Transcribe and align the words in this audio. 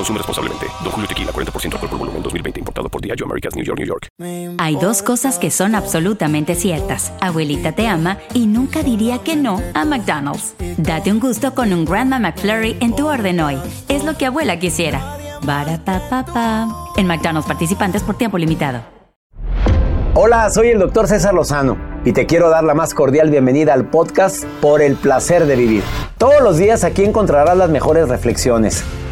Consume 0.00 0.16
responsablemente. 0.16 0.66
Don 0.82 0.92
Julio 0.92 1.06
Tequila, 1.06 1.30
40% 1.30 1.74
alcohol 1.74 1.90
por 1.90 1.98
volumen, 1.98 2.22
2020. 2.22 2.60
Importado 2.60 2.88
por 2.88 3.02
Diageo 3.02 3.26
Americas, 3.26 3.54
New 3.54 3.62
York, 3.62 3.78
New 3.78 3.86
York. 3.86 4.08
Hay 4.56 4.76
dos 4.76 5.02
cosas 5.02 5.38
que 5.38 5.50
son 5.50 5.74
absolutamente 5.74 6.54
ciertas. 6.54 7.12
Abuelita 7.20 7.72
te 7.72 7.86
ama 7.86 8.16
y 8.32 8.46
nunca 8.46 8.82
diría 8.82 9.18
que 9.18 9.36
no 9.36 9.60
a 9.74 9.84
McDonald's. 9.84 10.54
Date 10.78 11.12
un 11.12 11.20
gusto 11.20 11.54
con 11.54 11.74
un 11.74 11.84
Grandma 11.84 12.18
McFlurry 12.18 12.78
en 12.80 12.96
tu 12.96 13.08
orden 13.08 13.40
hoy. 13.40 13.58
Es 13.88 14.02
lo 14.02 14.16
que 14.16 14.24
abuela 14.24 14.58
quisiera. 14.58 15.02
Barata 15.42 16.66
En 16.96 17.06
McDonald's 17.06 17.46
participantes 17.46 18.02
por 18.02 18.16
tiempo 18.16 18.38
limitado. 18.38 18.80
Hola, 20.14 20.48
soy 20.48 20.68
el 20.68 20.78
doctor 20.78 21.08
César 21.08 21.34
Lozano 21.34 21.76
y 22.06 22.14
te 22.14 22.24
quiero 22.24 22.48
dar 22.48 22.64
la 22.64 22.72
más 22.72 22.94
cordial 22.94 23.28
bienvenida 23.28 23.74
al 23.74 23.90
podcast 23.90 24.44
Por 24.62 24.80
el 24.80 24.96
placer 24.96 25.44
de 25.44 25.56
vivir. 25.56 25.82
Todos 26.16 26.40
los 26.40 26.56
días 26.56 26.84
aquí 26.84 27.04
encontrarás 27.04 27.58
las 27.58 27.68
mejores 27.68 28.08
reflexiones 28.08 28.82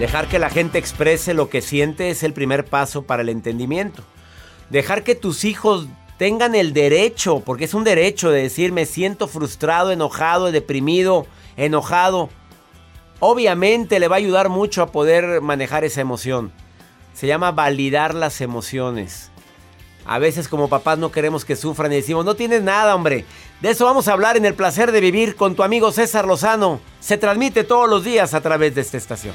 Dejar 0.00 0.28
que 0.28 0.38
la 0.38 0.48
gente 0.48 0.78
exprese 0.78 1.34
lo 1.34 1.50
que 1.50 1.60
siente 1.60 2.08
es 2.08 2.22
el 2.22 2.32
primer 2.32 2.64
paso 2.64 3.02
para 3.02 3.20
el 3.20 3.28
entendimiento. 3.28 4.02
Dejar 4.70 5.04
que 5.04 5.14
tus 5.14 5.44
hijos 5.44 5.88
tengan 6.16 6.54
el 6.54 6.72
derecho, 6.72 7.40
porque 7.40 7.66
es 7.66 7.74
un 7.74 7.84
derecho 7.84 8.30
de 8.30 8.40
decir 8.40 8.72
me 8.72 8.86
siento 8.86 9.28
frustrado, 9.28 9.92
enojado, 9.92 10.52
deprimido, 10.52 11.26
enojado. 11.58 12.30
Obviamente 13.18 14.00
le 14.00 14.08
va 14.08 14.16
a 14.16 14.24
ayudar 14.24 14.48
mucho 14.48 14.80
a 14.80 14.90
poder 14.90 15.42
manejar 15.42 15.84
esa 15.84 16.00
emoción. 16.00 16.50
Se 17.12 17.26
llama 17.26 17.52
validar 17.52 18.14
las 18.14 18.40
emociones. 18.40 19.30
A 20.06 20.18
veces 20.18 20.48
como 20.48 20.70
papás 20.70 20.96
no 20.96 21.12
queremos 21.12 21.44
que 21.44 21.56
sufran 21.56 21.92
y 21.92 21.96
decimos, 21.96 22.24
no 22.24 22.36
tienes 22.36 22.62
nada, 22.62 22.94
hombre. 22.94 23.26
De 23.60 23.68
eso 23.68 23.84
vamos 23.84 24.08
a 24.08 24.14
hablar 24.14 24.38
en 24.38 24.46
el 24.46 24.54
placer 24.54 24.92
de 24.92 25.00
vivir 25.02 25.36
con 25.36 25.54
tu 25.54 25.62
amigo 25.62 25.92
César 25.92 26.26
Lozano. 26.26 26.80
Se 27.00 27.18
transmite 27.18 27.64
todos 27.64 27.86
los 27.86 28.02
días 28.02 28.32
a 28.32 28.40
través 28.40 28.74
de 28.74 28.80
esta 28.80 28.96
estación. 28.96 29.34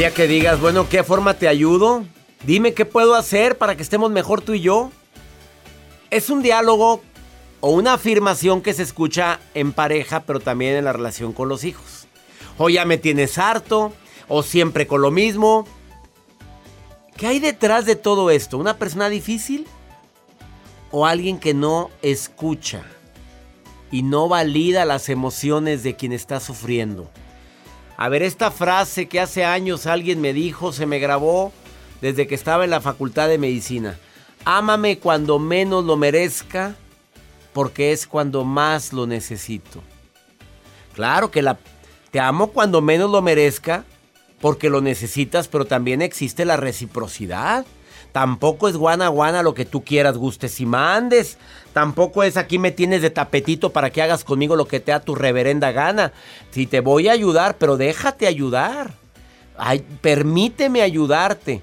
Día 0.00 0.14
que 0.14 0.26
digas, 0.26 0.58
bueno, 0.62 0.88
¿qué 0.88 1.04
forma 1.04 1.34
te 1.34 1.46
ayudo? 1.46 2.06
Dime 2.46 2.72
qué 2.72 2.86
puedo 2.86 3.14
hacer 3.14 3.58
para 3.58 3.76
que 3.76 3.82
estemos 3.82 4.10
mejor 4.10 4.40
tú 4.40 4.54
y 4.54 4.62
yo. 4.62 4.90
Es 6.08 6.30
un 6.30 6.40
diálogo 6.40 7.02
o 7.60 7.72
una 7.72 7.92
afirmación 7.92 8.62
que 8.62 8.72
se 8.72 8.82
escucha 8.82 9.40
en 9.52 9.74
pareja, 9.74 10.20
pero 10.20 10.40
también 10.40 10.74
en 10.76 10.86
la 10.86 10.94
relación 10.94 11.34
con 11.34 11.50
los 11.50 11.64
hijos. 11.64 12.06
O 12.56 12.70
ya 12.70 12.86
me 12.86 12.96
tienes 12.96 13.36
harto, 13.36 13.92
o 14.26 14.42
siempre 14.42 14.86
con 14.86 15.02
lo 15.02 15.10
mismo. 15.10 15.66
¿Qué 17.18 17.26
hay 17.26 17.38
detrás 17.38 17.84
de 17.84 17.94
todo 17.94 18.30
esto? 18.30 18.56
¿Una 18.56 18.78
persona 18.78 19.10
difícil? 19.10 19.66
¿O 20.90 21.04
alguien 21.04 21.38
que 21.38 21.52
no 21.52 21.90
escucha 22.00 22.84
y 23.90 24.00
no 24.00 24.30
valida 24.30 24.86
las 24.86 25.10
emociones 25.10 25.82
de 25.82 25.94
quien 25.94 26.14
está 26.14 26.40
sufriendo? 26.40 27.10
A 28.00 28.08
ver, 28.08 28.22
esta 28.22 28.50
frase 28.50 29.08
que 29.08 29.20
hace 29.20 29.44
años 29.44 29.84
alguien 29.84 30.22
me 30.22 30.32
dijo, 30.32 30.72
se 30.72 30.86
me 30.86 30.98
grabó, 30.98 31.52
desde 32.00 32.26
que 32.26 32.34
estaba 32.34 32.64
en 32.64 32.70
la 32.70 32.80
facultad 32.80 33.28
de 33.28 33.36
medicina. 33.36 33.98
Ámame 34.46 34.98
cuando 34.98 35.38
menos 35.38 35.84
lo 35.84 35.98
merezca, 35.98 36.76
porque 37.52 37.92
es 37.92 38.06
cuando 38.06 38.42
más 38.42 38.94
lo 38.94 39.06
necesito. 39.06 39.82
Claro 40.94 41.30
que 41.30 41.42
la, 41.42 41.58
te 42.10 42.20
amo 42.20 42.52
cuando 42.52 42.80
menos 42.80 43.10
lo 43.10 43.20
merezca, 43.20 43.84
porque 44.40 44.70
lo 44.70 44.80
necesitas, 44.80 45.46
pero 45.48 45.66
también 45.66 46.00
existe 46.00 46.46
la 46.46 46.56
reciprocidad. 46.56 47.66
Tampoco 48.12 48.70
es 48.70 48.78
guana 48.78 49.08
guana 49.08 49.42
lo 49.42 49.52
que 49.52 49.66
tú 49.66 49.84
quieras, 49.84 50.16
gustes 50.16 50.58
y 50.60 50.64
mandes. 50.64 51.36
Tampoco 51.72 52.22
es 52.22 52.36
aquí 52.36 52.58
me 52.58 52.72
tienes 52.72 53.02
de 53.02 53.10
tapetito 53.10 53.70
para 53.70 53.90
que 53.90 54.02
hagas 54.02 54.24
conmigo 54.24 54.56
lo 54.56 54.66
que 54.66 54.80
te 54.80 54.92
da 54.92 55.00
tu 55.00 55.14
reverenda 55.14 55.70
gana. 55.70 56.12
Si 56.50 56.66
te 56.66 56.80
voy 56.80 57.08
a 57.08 57.12
ayudar, 57.12 57.58
pero 57.58 57.76
déjate 57.76 58.26
ayudar. 58.26 58.94
Ay, 59.56 59.84
permíteme 60.00 60.82
ayudarte. 60.82 61.62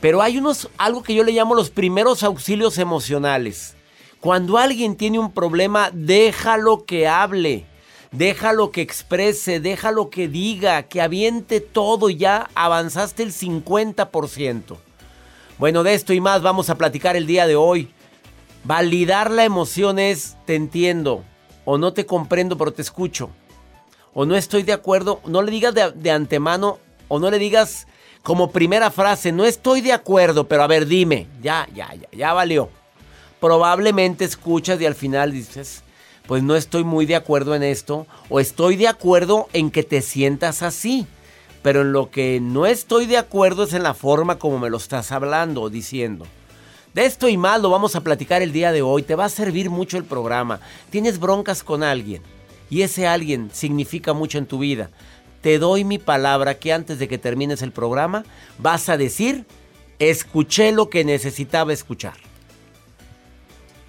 Pero 0.00 0.22
hay 0.22 0.38
unos, 0.38 0.68
algo 0.76 1.02
que 1.02 1.14
yo 1.14 1.22
le 1.22 1.32
llamo 1.32 1.54
los 1.54 1.70
primeros 1.70 2.22
auxilios 2.24 2.78
emocionales. 2.78 3.76
Cuando 4.20 4.58
alguien 4.58 4.96
tiene 4.96 5.18
un 5.18 5.32
problema, 5.32 5.90
déjalo 5.92 6.84
que 6.84 7.06
hable. 7.06 7.66
Déjalo 8.10 8.70
que 8.70 8.80
exprese, 8.80 9.60
déjalo 9.60 10.08
que 10.08 10.28
diga, 10.28 10.84
que 10.84 11.00
aviente 11.00 11.60
todo 11.60 12.10
y 12.10 12.16
ya 12.16 12.48
avanzaste 12.54 13.22
el 13.22 13.32
50%. 13.32 14.76
Bueno, 15.58 15.82
de 15.82 15.94
esto 15.94 16.12
y 16.12 16.20
más 16.20 16.42
vamos 16.42 16.70
a 16.70 16.76
platicar 16.76 17.16
el 17.16 17.26
día 17.26 17.46
de 17.46 17.56
hoy. 17.56 17.90
Validar 18.64 19.30
la 19.30 19.44
emoción 19.44 19.98
es 19.98 20.38
te 20.46 20.54
entiendo 20.54 21.22
o 21.66 21.76
no 21.76 21.92
te 21.92 22.06
comprendo 22.06 22.56
pero 22.56 22.72
te 22.72 22.80
escucho. 22.80 23.28
O 24.14 24.24
no 24.24 24.36
estoy 24.36 24.62
de 24.62 24.72
acuerdo, 24.72 25.20
no 25.26 25.42
le 25.42 25.50
digas 25.50 25.74
de, 25.74 26.10
antemano 26.10 26.78
o 27.08 27.18
no 27.18 27.30
le 27.30 27.38
digas 27.38 27.86
como 28.22 28.52
primera 28.52 28.90
frase, 28.90 29.32
no 29.32 29.44
estoy 29.44 29.82
de 29.82 29.92
acuerdo, 29.92 30.48
pero 30.48 30.62
a 30.62 30.66
ver, 30.66 30.86
dime, 30.86 31.26
ya, 31.42 31.68
ya, 31.74 31.92
ya, 31.94 32.08
ya 32.10 32.32
valió. 32.32 32.70
Probablemente 33.38 34.24
escuchas 34.24 34.80
y 34.80 34.86
al 34.86 34.94
final 34.94 35.32
dices, 35.32 35.82
pues 36.26 36.42
no 36.42 36.56
estoy 36.56 36.84
muy 36.84 37.04
de 37.04 37.16
acuerdo 37.16 37.54
en 37.54 37.62
esto, 37.62 38.06
o 38.30 38.40
estoy 38.40 38.76
de 38.76 38.88
acuerdo 38.88 39.48
en 39.52 39.70
que 39.70 39.82
te 39.82 40.00
sientas 40.00 40.62
así, 40.62 41.06
pero 41.60 41.82
en 41.82 41.92
lo 41.92 42.10
que 42.10 42.40
no 42.40 42.64
estoy 42.64 43.04
de 43.04 43.18
acuerdo 43.18 43.64
es 43.64 43.74
en 43.74 43.82
la 43.82 43.92
forma 43.92 44.38
como 44.38 44.58
me 44.58 44.70
lo 44.70 44.78
estás 44.78 45.12
hablando 45.12 45.60
o 45.60 45.68
diciendo. 45.68 46.24
De 46.94 47.04
esto 47.04 47.28
y 47.28 47.36
más 47.36 47.60
lo 47.60 47.70
vamos 47.70 47.96
a 47.96 48.02
platicar 48.02 48.40
el 48.40 48.52
día 48.52 48.72
de 48.72 48.82
hoy, 48.82 49.02
te 49.02 49.16
va 49.16 49.26
a 49.26 49.28
servir 49.28 49.68
mucho 49.68 49.98
el 49.98 50.04
programa. 50.04 50.60
Tienes 50.90 51.18
broncas 51.18 51.62
con 51.62 51.82
alguien 51.82 52.22
y 52.70 52.82
ese 52.82 53.06
alguien 53.06 53.50
significa 53.52 54.12
mucho 54.12 54.38
en 54.38 54.46
tu 54.46 54.58
vida 54.58 54.90
te 55.44 55.58
doy 55.58 55.84
mi 55.84 55.98
palabra 55.98 56.54
que 56.54 56.72
antes 56.72 56.98
de 56.98 57.06
que 57.06 57.18
termines 57.18 57.60
el 57.60 57.70
programa 57.70 58.24
vas 58.56 58.88
a 58.88 58.96
decir, 58.96 59.44
escuché 59.98 60.72
lo 60.72 60.88
que 60.88 61.04
necesitaba 61.04 61.74
escuchar. 61.74 62.14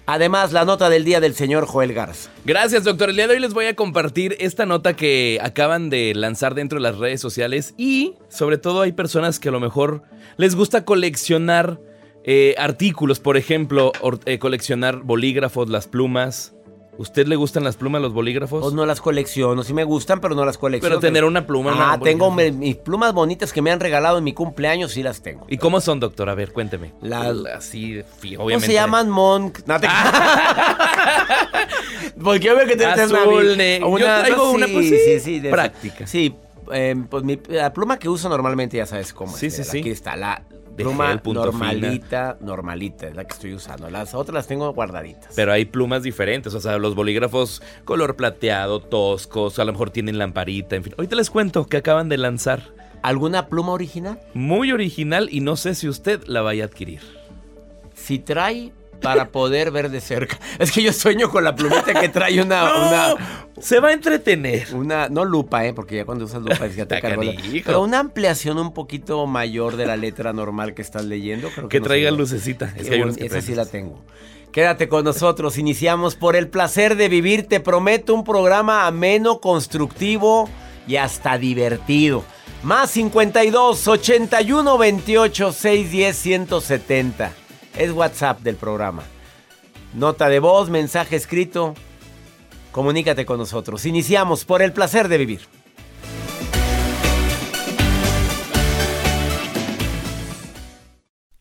Además, 0.04 0.52
la 0.52 0.66
nota 0.66 0.90
del 0.90 1.06
día 1.06 1.18
del 1.18 1.34
señor 1.34 1.66
Joel 1.66 1.94
Garza. 1.94 2.28
Gracias, 2.44 2.84
doctor. 2.84 3.08
El 3.08 3.16
día 3.16 3.26
de 3.26 3.32
hoy 3.32 3.40
les 3.40 3.54
voy 3.54 3.64
a 3.64 3.74
compartir 3.74 4.36
esta 4.38 4.66
nota 4.66 4.96
que 4.96 5.38
acaban 5.42 5.88
de 5.88 6.12
lanzar 6.14 6.54
dentro 6.54 6.76
de 6.76 6.82
las 6.82 6.98
redes 6.98 7.22
sociales 7.22 7.72
y 7.78 8.16
sobre 8.28 8.58
todo 8.58 8.82
hay 8.82 8.92
personas 8.92 9.40
que 9.40 9.48
a 9.48 9.52
lo 9.52 9.58
mejor 9.58 10.02
les 10.36 10.56
gusta 10.56 10.84
coleccionar 10.84 11.80
eh, 12.26 12.54
artículos, 12.58 13.20
por 13.20 13.36
ejemplo, 13.36 13.92
eh, 14.24 14.38
coleccionar 14.38 14.98
bolígrafos, 14.98 15.68
las 15.68 15.86
plumas, 15.86 16.52
¿Usted 16.98 17.26
le 17.26 17.36
gustan 17.36 17.62
las 17.62 17.76
plumas, 17.76 18.00
los 18.00 18.14
bolígrafos? 18.14 18.62
Pues 18.62 18.72
no 18.74 18.86
las 18.86 19.00
colecciono, 19.02 19.62
sí 19.62 19.74
me 19.74 19.84
gustan, 19.84 20.20
pero 20.20 20.34
no 20.34 20.44
las 20.46 20.56
colecciono. 20.56 20.94
Pero 20.94 21.00
tener 21.00 21.24
una 21.24 21.46
pluma. 21.46 21.92
Ah, 21.92 22.00
tengo 22.02 22.30
mis 22.30 22.76
plumas 22.76 23.12
bonitas 23.12 23.52
que 23.52 23.60
me 23.60 23.70
han 23.70 23.80
regalado 23.80 24.16
en 24.18 24.24
mi 24.24 24.32
cumpleaños, 24.32 24.92
sí 24.92 25.02
las 25.02 25.22
tengo. 25.22 25.44
¿Y 25.48 25.58
cómo 25.58 25.80
son, 25.80 26.00
doctor? 26.00 26.30
A 26.30 26.34
ver, 26.34 26.52
cuénteme. 26.52 26.94
Las 27.02 27.36
así, 27.54 28.00
obviamente. 28.00 28.36
¿Cómo 28.38 28.60
se 28.60 28.72
llaman 28.72 29.10
Monk? 29.10 29.58
No 29.66 29.78
te... 29.78 29.88
Porque 32.22 32.46
yo 32.46 32.56
veo 32.56 32.66
que 32.66 32.76
te 32.76 32.86
Azul, 32.86 33.16
una, 33.18 33.86
una, 33.86 34.00
yo 34.00 34.06
traigo 34.20 34.50
una, 34.52 34.66
pues 34.66 34.88
sí, 34.88 34.98
sí, 34.98 35.20
sí 35.20 35.40
práctica. 35.40 36.06
Sí, 36.06 36.34
eh, 36.72 36.96
pues 37.10 37.24
mi, 37.24 37.38
la 37.48 37.74
pluma 37.74 37.98
que 37.98 38.08
uso 38.08 38.30
normalmente 38.30 38.78
ya 38.78 38.86
sabes 38.86 39.12
cómo. 39.12 39.36
Sí, 39.36 39.50
sí, 39.50 39.64
sí. 39.64 39.80
Aquí 39.80 39.90
está 39.90 40.16
la 40.16 40.42
pluma 40.76 41.20
normalita, 41.24 42.36
normalita, 42.40 43.08
es 43.08 43.16
la 43.16 43.24
que 43.24 43.32
estoy 43.32 43.54
usando. 43.54 43.90
Las 43.90 44.14
otras 44.14 44.34
las 44.34 44.46
tengo 44.46 44.72
guardaditas. 44.72 45.32
Pero 45.34 45.52
hay 45.52 45.64
plumas 45.64 46.02
diferentes, 46.02 46.54
o 46.54 46.60
sea, 46.60 46.78
los 46.78 46.94
bolígrafos 46.94 47.62
color 47.84 48.16
plateado, 48.16 48.80
toscos, 48.80 49.58
a 49.58 49.64
lo 49.64 49.72
mejor 49.72 49.90
tienen 49.90 50.18
lamparita, 50.18 50.76
en 50.76 50.84
fin. 50.84 50.94
Ahorita 50.96 51.16
les 51.16 51.30
cuento 51.30 51.66
que 51.66 51.78
acaban 51.78 52.08
de 52.08 52.18
lanzar. 52.18 52.62
¿Alguna 53.02 53.48
pluma 53.48 53.72
original? 53.72 54.20
Muy 54.34 54.72
original 54.72 55.28
y 55.30 55.40
no 55.40 55.56
sé 55.56 55.74
si 55.74 55.88
usted 55.88 56.24
la 56.26 56.42
vaya 56.42 56.64
a 56.64 56.66
adquirir. 56.66 57.00
Si 57.94 58.18
trae 58.18 58.72
para 59.00 59.28
poder 59.28 59.70
ver 59.70 59.90
de 59.90 60.00
cerca. 60.00 60.38
Es 60.58 60.72
que 60.72 60.82
yo 60.82 60.92
sueño 60.92 61.30
con 61.30 61.44
la 61.44 61.54
plumita 61.54 61.94
que 61.94 62.08
trae 62.08 62.40
una, 62.40 63.14
se 63.60 63.80
va 63.80 63.88
a 63.88 63.92
entretener. 63.92 64.74
Una, 64.74 65.08
no 65.08 65.24
lupa, 65.24 65.64
¿eh? 65.66 65.72
Porque 65.72 65.96
ya 65.96 66.04
cuando 66.04 66.24
usas 66.24 66.42
lupa 66.42 66.66
ya 66.66 66.86
te 66.86 67.00
cargó 67.00 67.22
Pero 67.64 67.82
una 67.82 68.00
ampliación 68.00 68.58
un 68.58 68.72
poquito 68.72 69.26
mayor 69.26 69.76
de 69.76 69.86
la 69.86 69.96
letra 69.96 70.32
normal 70.32 70.74
que 70.74 70.82
estás 70.82 71.04
leyendo. 71.04 71.50
Creo 71.50 71.68
que, 71.68 71.80
traiga 71.80 72.10
lucecita. 72.10 72.72
Es 72.76 72.88
que 72.88 73.26
esa 73.26 73.40
sí 73.40 73.54
la 73.54 73.66
tengo. 73.66 74.02
Quédate 74.52 74.88
con 74.88 75.04
nosotros. 75.04 75.58
Iniciamos 75.58 76.14
por 76.14 76.36
el 76.36 76.48
placer 76.48 76.96
de 76.96 77.08
vivir. 77.08 77.46
Te 77.46 77.60
prometo 77.60 78.14
un 78.14 78.24
programa 78.24 78.86
ameno, 78.86 79.40
constructivo 79.40 80.48
y 80.86 80.96
hasta 80.96 81.36
divertido. 81.36 82.24
Más 82.62 82.90
52 82.90 83.86
81 83.86 84.78
28 84.78 85.52
610 85.52 86.16
170 86.16 87.45
es 87.76 87.92
WhatsApp 87.92 88.40
del 88.40 88.56
programa. 88.56 89.02
Nota 89.94 90.28
de 90.28 90.38
voz, 90.40 90.68
mensaje 90.70 91.16
escrito. 91.16 91.74
Comunícate 92.72 93.24
con 93.24 93.38
nosotros. 93.38 93.86
Iniciamos 93.86 94.44
por 94.44 94.62
el 94.62 94.72
placer 94.72 95.08
de 95.08 95.18
vivir. 95.18 95.40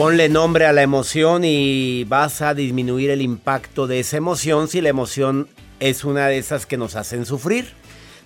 Ponle 0.00 0.30
nombre 0.30 0.64
a 0.64 0.72
la 0.72 0.80
emoción 0.80 1.42
y 1.44 2.04
vas 2.04 2.40
a 2.40 2.54
disminuir 2.54 3.10
el 3.10 3.20
impacto 3.20 3.86
de 3.86 4.00
esa 4.00 4.16
emoción 4.16 4.66
si 4.66 4.80
la 4.80 4.88
emoción 4.88 5.46
es 5.78 6.04
una 6.04 6.26
de 6.28 6.38
esas 6.38 6.64
que 6.64 6.78
nos 6.78 6.96
hacen 6.96 7.26
sufrir. 7.26 7.74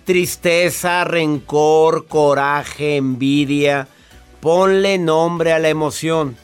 Tristeza, 0.05 1.03
rencor, 1.03 2.07
coraje, 2.07 2.95
envidia. 2.95 3.89
Ponle 4.39 4.97
nombre 4.97 5.51
a 5.51 5.59
la 5.59 5.67
emoción. 5.67 6.37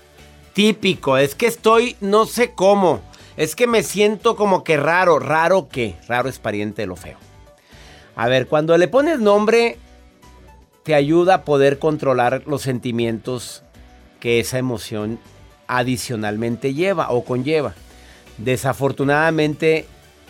Típico, 0.51 1.15
es 1.17 1.33
que 1.33 1.47
estoy 1.47 1.95
no 2.01 2.25
sé 2.25 2.51
cómo. 2.51 2.99
Es 3.37 3.55
que 3.55 3.67
me 3.67 3.83
siento 3.83 4.35
como 4.35 4.65
que 4.65 4.75
raro. 4.75 5.17
¿Raro 5.17 5.69
qué? 5.69 5.95
Raro 6.09 6.27
es 6.27 6.39
pariente 6.39 6.81
de 6.81 6.87
lo 6.87 6.97
feo. 6.97 7.17
A 8.17 8.27
ver, 8.27 8.47
cuando 8.47 8.77
le 8.77 8.89
pones 8.89 9.21
nombre, 9.21 9.77
te 10.83 10.93
ayuda 10.93 11.35
a 11.35 11.45
poder 11.45 11.79
controlar 11.79 12.43
los 12.47 12.63
sentimientos 12.63 13.63
que 14.21 14.39
esa 14.39 14.57
emoción 14.57 15.19
adicionalmente 15.67 16.73
lleva 16.73 17.11
o 17.11 17.25
conlleva. 17.25 17.73
Desafortunadamente, 18.37 19.85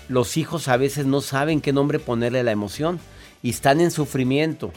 los 0.10 0.38
hijos 0.38 0.68
a 0.68 0.78
veces 0.78 1.06
no 1.06 1.22
saben 1.22 1.62
qué 1.62 1.74
nombre 1.74 2.00
ponerle 2.00 2.40
a 2.40 2.44
la 2.44 2.52
emoción 2.52 3.00
y 3.44 3.52
están 3.52 3.80
en 3.80 3.92
sufrimiento. 3.92 4.72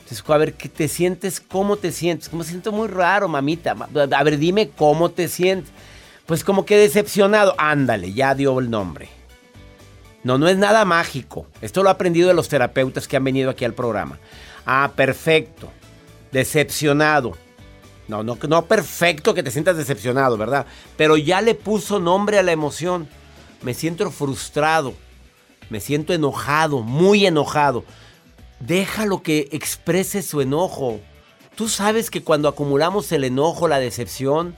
Entonces, 0.00 0.22
a 0.28 0.36
ver, 0.36 0.54
¿qué 0.54 0.68
te 0.68 0.88
sientes? 0.88 1.40
¿Cómo 1.40 1.76
te 1.76 1.90
sientes? 1.90 2.28
Como 2.28 2.44
siento 2.44 2.70
muy 2.70 2.88
raro, 2.88 3.28
mamita. 3.28 3.74
A 3.94 4.22
ver, 4.22 4.38
dime 4.38 4.70
cómo 4.70 5.10
te 5.10 5.28
sientes. 5.28 5.72
Pues 6.26 6.44
como 6.44 6.64
que 6.64 6.76
decepcionado. 6.76 7.54
Ándale, 7.58 8.12
ya 8.12 8.34
dio 8.34 8.58
el 8.60 8.70
nombre. 8.70 9.08
No, 10.22 10.38
no 10.38 10.48
es 10.48 10.56
nada 10.56 10.84
mágico. 10.84 11.46
Esto 11.60 11.82
lo 11.82 11.88
he 11.88 11.92
aprendido 11.92 12.28
de 12.28 12.34
los 12.34 12.48
terapeutas 12.48 13.08
que 13.08 13.16
han 13.16 13.24
venido 13.24 13.50
aquí 13.50 13.64
al 13.64 13.74
programa. 13.74 14.18
Ah, 14.64 14.92
perfecto. 14.94 15.70
Decepcionado. 16.32 17.36
No, 18.08 18.22
no, 18.22 18.38
no 18.48 18.66
perfecto 18.66 19.34
que 19.34 19.42
te 19.42 19.50
sientas 19.50 19.76
decepcionado, 19.76 20.36
¿verdad? 20.36 20.66
Pero 20.96 21.16
ya 21.16 21.40
le 21.40 21.54
puso 21.54 21.98
nombre 21.98 22.38
a 22.38 22.42
la 22.42 22.52
emoción. 22.52 23.08
Me 23.62 23.74
siento 23.74 24.10
frustrado. 24.10 24.94
Me 25.70 25.80
siento 25.80 26.14
enojado, 26.14 26.82
muy 26.82 27.26
enojado. 27.26 27.84
Déjalo 28.60 29.22
que 29.22 29.48
exprese 29.50 30.22
su 30.22 30.40
enojo. 30.40 31.00
Tú 31.56 31.68
sabes 31.68 32.10
que 32.10 32.22
cuando 32.22 32.48
acumulamos 32.48 33.10
el 33.12 33.24
enojo, 33.24 33.66
la 33.66 33.78
decepción, 33.78 34.54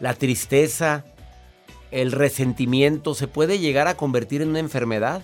la 0.00 0.14
tristeza, 0.14 1.04
el 1.92 2.10
resentimiento, 2.10 3.14
se 3.14 3.28
puede 3.28 3.58
llegar 3.58 3.86
a 3.86 3.96
convertir 3.96 4.42
en 4.42 4.48
una 4.48 4.58
enfermedad. 4.58 5.22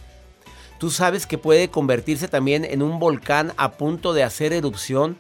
Tú 0.78 0.90
sabes 0.90 1.26
que 1.26 1.38
puede 1.38 1.70
convertirse 1.70 2.28
también 2.28 2.64
en 2.64 2.82
un 2.82 3.00
volcán 3.00 3.52
a 3.56 3.72
punto 3.72 4.12
de 4.12 4.22
hacer 4.22 4.52
erupción 4.52 5.18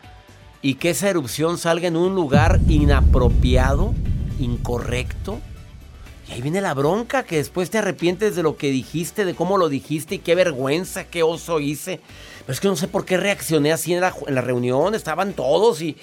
y 0.62 0.74
que 0.74 0.90
esa 0.90 1.08
erupción 1.08 1.58
salga 1.58 1.88
en 1.88 1.96
un 1.96 2.14
lugar 2.14 2.60
inapropiado, 2.68 3.94
incorrecto. 4.40 5.38
Y 6.28 6.32
ahí 6.32 6.42
viene 6.42 6.60
la 6.60 6.74
bronca, 6.74 7.22
que 7.22 7.36
después 7.36 7.70
te 7.70 7.78
arrepientes 7.78 8.36
de 8.36 8.42
lo 8.42 8.56
que 8.56 8.70
dijiste, 8.70 9.24
de 9.24 9.34
cómo 9.34 9.56
lo 9.56 9.68
dijiste 9.68 10.16
y 10.16 10.18
qué 10.18 10.34
vergüenza, 10.34 11.04
qué 11.04 11.22
oso 11.22 11.60
hice. 11.60 12.00
Pero 12.40 12.52
es 12.52 12.60
que 12.60 12.68
no 12.68 12.76
sé 12.76 12.88
por 12.88 13.04
qué 13.04 13.16
reaccioné 13.16 13.72
así 13.72 13.94
en 13.94 14.00
la, 14.00 14.14
en 14.26 14.34
la 14.34 14.40
reunión, 14.40 14.94
estaban 14.94 15.32
todos 15.32 15.80
y, 15.80 15.96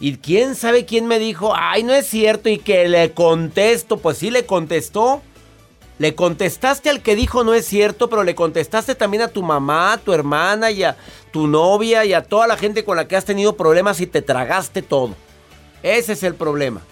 y 0.00 0.16
quién 0.16 0.54
sabe 0.54 0.84
quién 0.84 1.06
me 1.06 1.18
dijo, 1.18 1.52
ay, 1.54 1.82
no 1.82 1.94
es 1.94 2.06
cierto, 2.06 2.48
y 2.48 2.58
que 2.58 2.88
le 2.88 3.12
contesto, 3.12 3.98
pues 3.98 4.18
sí 4.18 4.30
le 4.30 4.46
contestó. 4.46 5.22
Le 5.98 6.14
contestaste 6.14 6.90
al 6.90 7.02
que 7.02 7.16
dijo 7.16 7.42
no 7.42 7.54
es 7.54 7.66
cierto, 7.66 8.08
pero 8.08 8.22
le 8.22 8.36
contestaste 8.36 8.94
también 8.94 9.24
a 9.24 9.28
tu 9.28 9.42
mamá, 9.42 9.94
a 9.94 9.98
tu 9.98 10.12
hermana 10.12 10.70
y 10.70 10.84
a 10.84 10.96
tu 11.32 11.48
novia 11.48 12.04
y 12.04 12.12
a 12.12 12.22
toda 12.22 12.46
la 12.46 12.56
gente 12.56 12.84
con 12.84 12.96
la 12.96 13.08
que 13.08 13.16
has 13.16 13.24
tenido 13.24 13.56
problemas 13.56 14.00
y 14.00 14.06
te 14.06 14.22
tragaste 14.22 14.82
todo. 14.82 15.16
Ese 15.82 16.12
es 16.12 16.22
el 16.22 16.34
problema. 16.34 16.82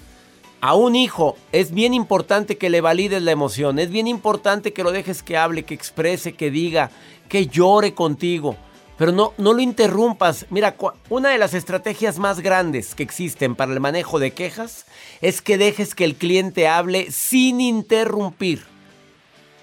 A 0.60 0.74
un 0.74 0.96
hijo 0.96 1.36
es 1.52 1.72
bien 1.72 1.94
importante 1.94 2.58
que 2.58 2.70
le 2.70 2.80
valides 2.80 3.22
la 3.22 3.30
emoción, 3.30 3.78
es 3.78 3.90
bien 3.90 4.08
importante 4.08 4.72
que 4.72 4.82
lo 4.82 4.90
dejes 4.90 5.22
que 5.22 5.36
hable, 5.36 5.64
que 5.64 5.74
exprese, 5.74 6.32
que 6.32 6.50
diga, 6.50 6.90
que 7.28 7.46
llore 7.46 7.94
contigo. 7.94 8.56
Pero 8.98 9.12
no, 9.12 9.34
no 9.36 9.52
lo 9.52 9.60
interrumpas. 9.60 10.46
Mira, 10.50 10.74
una 11.10 11.28
de 11.28 11.38
las 11.38 11.54
estrategias 11.54 12.18
más 12.18 12.40
grandes 12.40 12.94
que 12.94 13.02
existen 13.02 13.54
para 13.54 13.72
el 13.72 13.80
manejo 13.80 14.18
de 14.18 14.32
quejas 14.32 14.86
es 15.20 15.42
que 15.42 15.58
dejes 15.58 15.94
que 15.94 16.04
el 16.04 16.16
cliente 16.16 16.66
hable 16.66 17.12
sin 17.12 17.60
interrumpir. 17.60 18.75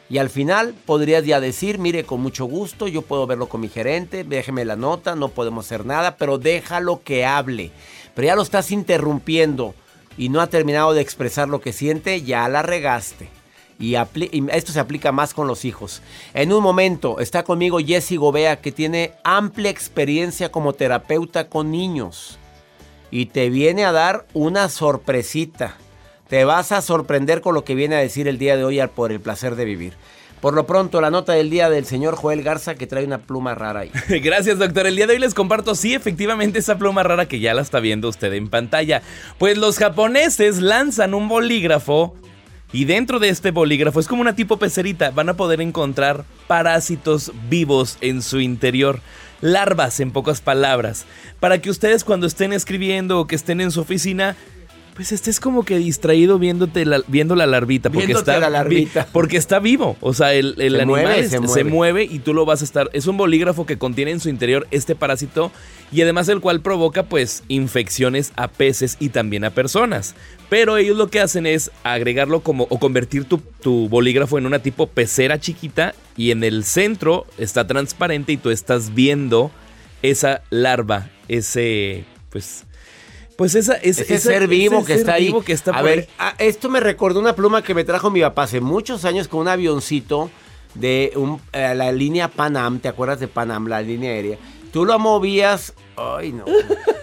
Y 0.10 0.18
al 0.18 0.30
final 0.30 0.76
podrías 0.86 1.26
ya 1.26 1.40
decir, 1.40 1.80
mire, 1.80 2.04
con 2.04 2.22
mucho 2.22 2.46
gusto, 2.46 2.88
yo 2.88 3.02
puedo 3.02 3.26
verlo 3.26 3.48
con 3.48 3.62
mi 3.62 3.70
gerente, 3.70 4.24
déjeme 4.24 4.66
la 4.66 4.76
nota, 4.76 5.16
no 5.16 5.30
podemos 5.30 5.66
hacer 5.66 5.86
nada, 5.86 6.18
pero 6.18 6.38
déjalo 6.38 7.02
que 7.04 7.26
hable. 7.26 7.72
Pero 8.14 8.28
ya 8.28 8.36
lo 8.36 8.42
estás 8.42 8.72
interrumpiendo 8.72 9.74
y 10.18 10.30
no 10.30 10.42
ha 10.42 10.48
terminado 10.48 10.94
de 10.94 11.02
expresar 11.02 11.48
lo 11.50 11.62
que 11.62 11.74
siente, 11.74 12.22
ya 12.22 12.48
la 12.50 12.62
regaste. 12.62 13.30
Y, 13.80 13.96
esto 13.96 14.72
se 14.72 14.80
aplica 14.80 15.12
más 15.12 15.34
con 15.34 15.48
los 15.48 15.66
hijos. 15.66 16.02
En 16.34 16.54
un 16.54 16.64
momento 16.64 17.20
está 17.20 17.44
conmigo 17.44 17.80
Jesse 17.80 18.18
Gobea, 18.18 18.62
que 18.62 18.72
tiene 18.72 19.14
amplia 19.24 19.72
experiencia 19.72 20.52
como 20.52 20.74
terapeuta 20.74 21.50
con 21.50 21.72
niños. 21.72 22.38
Y 23.12 23.28
te 23.28 23.50
viene 23.50 23.86
a 23.86 23.92
dar 23.92 24.26
una 24.34 24.70
sorpresita. 24.70 25.78
Te 26.34 26.46
vas 26.46 26.72
a 26.72 26.82
sorprender 26.82 27.42
con 27.42 27.54
lo 27.54 27.64
que 27.64 27.76
viene 27.76 27.96
a 27.96 28.00
decir 28.00 28.28
el 28.28 28.40
día 28.40 28.58
de 28.58 28.64
hoy 28.64 28.82
por 28.96 29.12
el 29.12 29.20
placer 29.20 29.56
de 29.56 29.66
vivir. 29.66 29.94
Por 30.42 30.56
lo 30.56 30.66
pronto, 30.66 31.00
la 31.00 31.12
nota 31.12 31.34
del 31.34 31.52
día 31.52 31.70
del 31.70 31.86
señor 31.86 32.16
Joel 32.16 32.42
Garza 32.42 32.74
que 32.74 32.88
trae 32.88 33.06
una 33.06 33.20
pluma 33.20 33.54
rara 33.54 33.82
ahí. 33.82 33.92
Gracias, 34.20 34.58
doctor. 34.58 34.88
El 34.88 34.96
día 34.96 35.06
de 35.06 35.14
hoy 35.14 35.20
les 35.20 35.36
comparto, 35.36 35.76
sí, 35.76 35.94
efectivamente, 35.94 36.58
esa 36.58 36.80
pluma 36.80 37.04
rara 37.04 37.28
que 37.28 37.40
ya 37.40 37.54
la 37.54 37.62
está 37.62 37.80
viendo 37.80 38.10
usted 38.10 38.34
en 38.34 38.50
pantalla. 38.50 39.04
Pues 39.38 39.60
los 39.60 39.78
japoneses 39.78 40.60
lanzan 40.60 41.14
un 41.14 41.30
bolígrafo 41.30 42.16
y 42.72 42.86
dentro 42.86 43.20
de 43.20 43.30
este 43.30 43.52
bolígrafo 43.52 44.00
es 44.00 44.08
como 44.08 44.22
una 44.22 44.36
tipo 44.36 44.58
pecerita. 44.58 45.12
Van 45.12 45.30
a 45.30 45.36
poder 45.36 45.62
encontrar 45.62 46.26
parásitos 46.48 47.32
vivos 47.48 48.00
en 48.02 48.24
su 48.24 48.40
interior. 48.40 49.02
Larvas, 49.42 50.00
en 50.00 50.10
pocas 50.10 50.42
palabras. 50.42 51.06
Para 51.40 51.62
que 51.62 51.70
ustedes 51.70 52.04
cuando 52.04 52.26
estén 52.26 52.54
escribiendo 52.54 53.20
o 53.20 53.28
que 53.28 53.36
estén 53.36 53.62
en 53.62 53.70
su 53.70 53.82
oficina 53.82 54.36
pues 54.94 55.12
estés 55.12 55.40
como 55.40 55.64
que 55.64 55.78
distraído 55.78 56.38
viéndote 56.38 56.86
viendo 57.08 57.36
la 57.36 57.48
larvita. 57.48 57.90
Porque 57.90 58.12
está, 58.12 58.40
la 58.40 58.50
larvita. 58.50 59.08
Porque 59.12 59.38
está 59.38 59.60
vivo. 59.60 59.98
O 60.02 60.14
sea, 60.14 60.34
el, 60.34 60.56
animal 60.80 61.28
se, 61.28 61.64
mueve. 61.64 62.04
y 62.04 62.20
tú 62.20 62.34
lo 62.34 62.46
vas 62.46 62.62
a 62.62 62.66
estar. 62.66 62.90
Es 62.94 63.08
un 63.08 63.18
bolígrafo 63.18 63.66
que 63.66 63.78
contiene 63.78 64.12
en 64.12 64.20
su 64.20 64.30
interior 64.30 64.68
este 64.70 64.96
parásito 64.96 65.52
y 65.92 66.02
además 66.02 66.30
el 66.30 66.42
cual 66.42 66.62
provoca 66.62 67.04
pues 67.04 67.44
infecciones 67.48 68.34
a 68.36 68.48
peces 68.48 68.98
y 69.00 69.10
también 69.10 69.46
a 69.46 69.50
personas. 69.50 70.14
Pero 70.50 70.78
ellos 70.78 70.96
lo 70.96 71.08
que 71.08 71.22
hacen 71.22 71.48
es 71.48 71.72
agregarlo 71.84 72.42
como 72.42 72.68
o 72.70 72.78
convertir 72.78 73.26
tu, 73.26 73.40
tu 73.62 73.90
bolígrafo 73.90 74.38
en 74.38 74.46
una 74.46 74.60
tipo 74.60 74.88
pecera 74.88 75.40
chiquita 75.40 75.96
y 76.16 76.30
en 76.30 76.44
el 76.44 76.64
centro 76.64 77.26
está 77.40 77.66
transparente 77.66 78.32
y 78.32 78.38
tú 78.38 78.52
estás 78.52 78.94
viendo 78.94 79.50
esa 80.04 80.44
larva, 80.52 81.10
ese 81.28 82.06
pues 82.30 82.66
pues 83.38 83.56
esa, 83.56 83.76
es, 83.76 84.00
ese 84.00 84.20
ser 84.20 84.48
vivo 84.48 84.84
que 84.86 84.94
está 84.94 85.14
ahí. 85.14 85.34
Que 85.46 85.54
está 85.54 85.72
a 85.72 85.82
ver, 85.82 86.08
ah, 86.20 86.36
esto 86.38 86.70
me 86.70 86.80
recordó 86.80 87.20
una 87.20 87.36
pluma 87.36 87.62
que 87.64 87.74
me 87.74 87.84
trajo 87.84 88.10
mi 88.10 88.22
papá 88.22 88.44
hace 88.44 88.62
muchos 88.62 89.06
años 89.06 89.28
con 89.28 89.42
un 89.42 89.48
avioncito 89.48 90.30
de 90.76 91.14
eh, 91.54 91.74
la 91.76 91.92
línea 91.92 92.28
Panam. 92.28 92.80
¿Te 92.80 92.88
acuerdas 92.88 93.20
de 93.20 93.28
Panam, 93.28 93.68
la 93.68 93.82
línea 93.82 94.12
aérea? 94.12 94.38
Tú 94.72 94.86
lo 94.86 94.98
movías. 95.00 95.74
Ay, 95.96 96.32
no. 96.32 96.46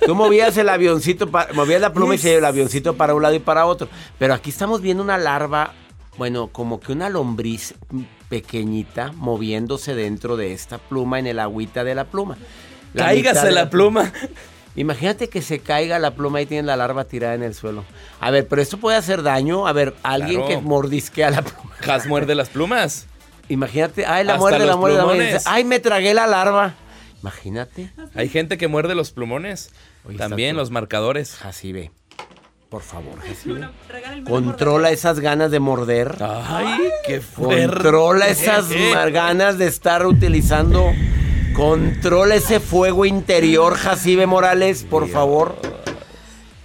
Tú 0.05 0.15
movías 0.15 0.57
el 0.57 0.69
avioncito, 0.69 1.29
movías 1.55 1.81
la 1.81 1.93
pluma 1.93 2.15
y 2.15 2.19
se 2.19 2.37
el 2.37 2.45
avioncito 2.45 2.97
para 2.97 3.15
un 3.15 3.23
lado 3.23 3.35
y 3.35 3.39
para 3.39 3.67
otro. 3.67 3.89
Pero 4.19 4.35
aquí 4.35 4.51
estamos 4.51 4.81
viendo 4.81 5.03
una 5.03 5.19
larva, 5.19 5.75
bueno, 6.19 6.49
como 6.49 6.81
que 6.81 6.93
una 6.93 7.09
lombriz 7.09 7.75
pequeñita 8.29 9.13
moviéndose 9.13 9.95
dentro 9.95 10.37
de 10.37 10.53
esta 10.53 10.79
pluma 10.79 11.19
en 11.19 11.29
el 11.29 11.39
agüita 11.39 11.85
de 11.85 11.95
la 11.95 12.05
pluma. 12.05 12.37
La 12.95 13.07
Cáigase 13.07 13.51
la 13.53 13.71
pluma. 13.71 14.13
Imagínate 14.77 15.29
que 15.29 15.43
se 15.43 15.59
caiga 15.59 15.99
la 15.99 16.13
pluma 16.13 16.41
y 16.41 16.47
tiene 16.47 16.67
la 16.67 16.77
larva 16.77 17.05
tirada 17.05 17.35
en 17.35 17.43
el 17.43 17.55
suelo. 17.55 17.85
A 18.21 18.31
ver, 18.31 18.47
pero 18.47 18.63
esto 18.63 18.79
puede 18.79 18.97
hacer 18.97 19.23
daño. 19.23 19.67
A 19.67 19.73
ver, 19.73 19.95
alguien 20.03 20.47
que 20.47 20.59
mordisquea 20.59 21.31
la 21.31 21.43
pluma. 21.43 21.75
Has 21.89 22.07
muerde 22.07 22.35
las 22.35 22.49
plumas. 22.49 23.07
Imagínate, 23.49 24.07
ay, 24.07 24.25
la 24.25 24.37
muerde, 24.37 24.65
la 24.65 24.77
muerde, 24.77 24.97
la 24.99 25.05
muerde. 25.05 25.39
Ay, 25.45 25.65
me 25.65 25.81
tragué 25.81 26.15
la 26.15 26.27
larva. 26.27 26.75
Imagínate. 27.21 27.93
Hay 28.15 28.29
gente 28.29 28.57
que 28.57 28.69
muerde 28.69 28.95
los 28.95 29.11
plumones. 29.11 29.71
También 30.17 30.57
los 30.57 30.71
marcadores. 30.71 31.45
Así 31.45 31.73
ve. 31.73 31.91
Por 32.71 32.83
favor, 32.83 33.19
Controla 34.29 34.93
esas 34.93 35.19
ganas 35.19 35.51
de 35.51 35.59
morder. 35.59 36.17
Ay, 36.21 36.79
qué 37.05 37.21
fuerte. 37.21 37.67
Controla 37.67 38.29
esas 38.29 38.71
ganas 39.13 39.59
de 39.59 39.67
estar 39.67 40.07
utilizando 40.07 40.93
Controla 41.55 42.37
ese 42.37 42.61
fuego 42.61 43.05
interior, 43.05 43.75
Jacibe 43.75 44.27
Morales, 44.27 44.85
por 44.89 45.09
favor. 45.09 45.57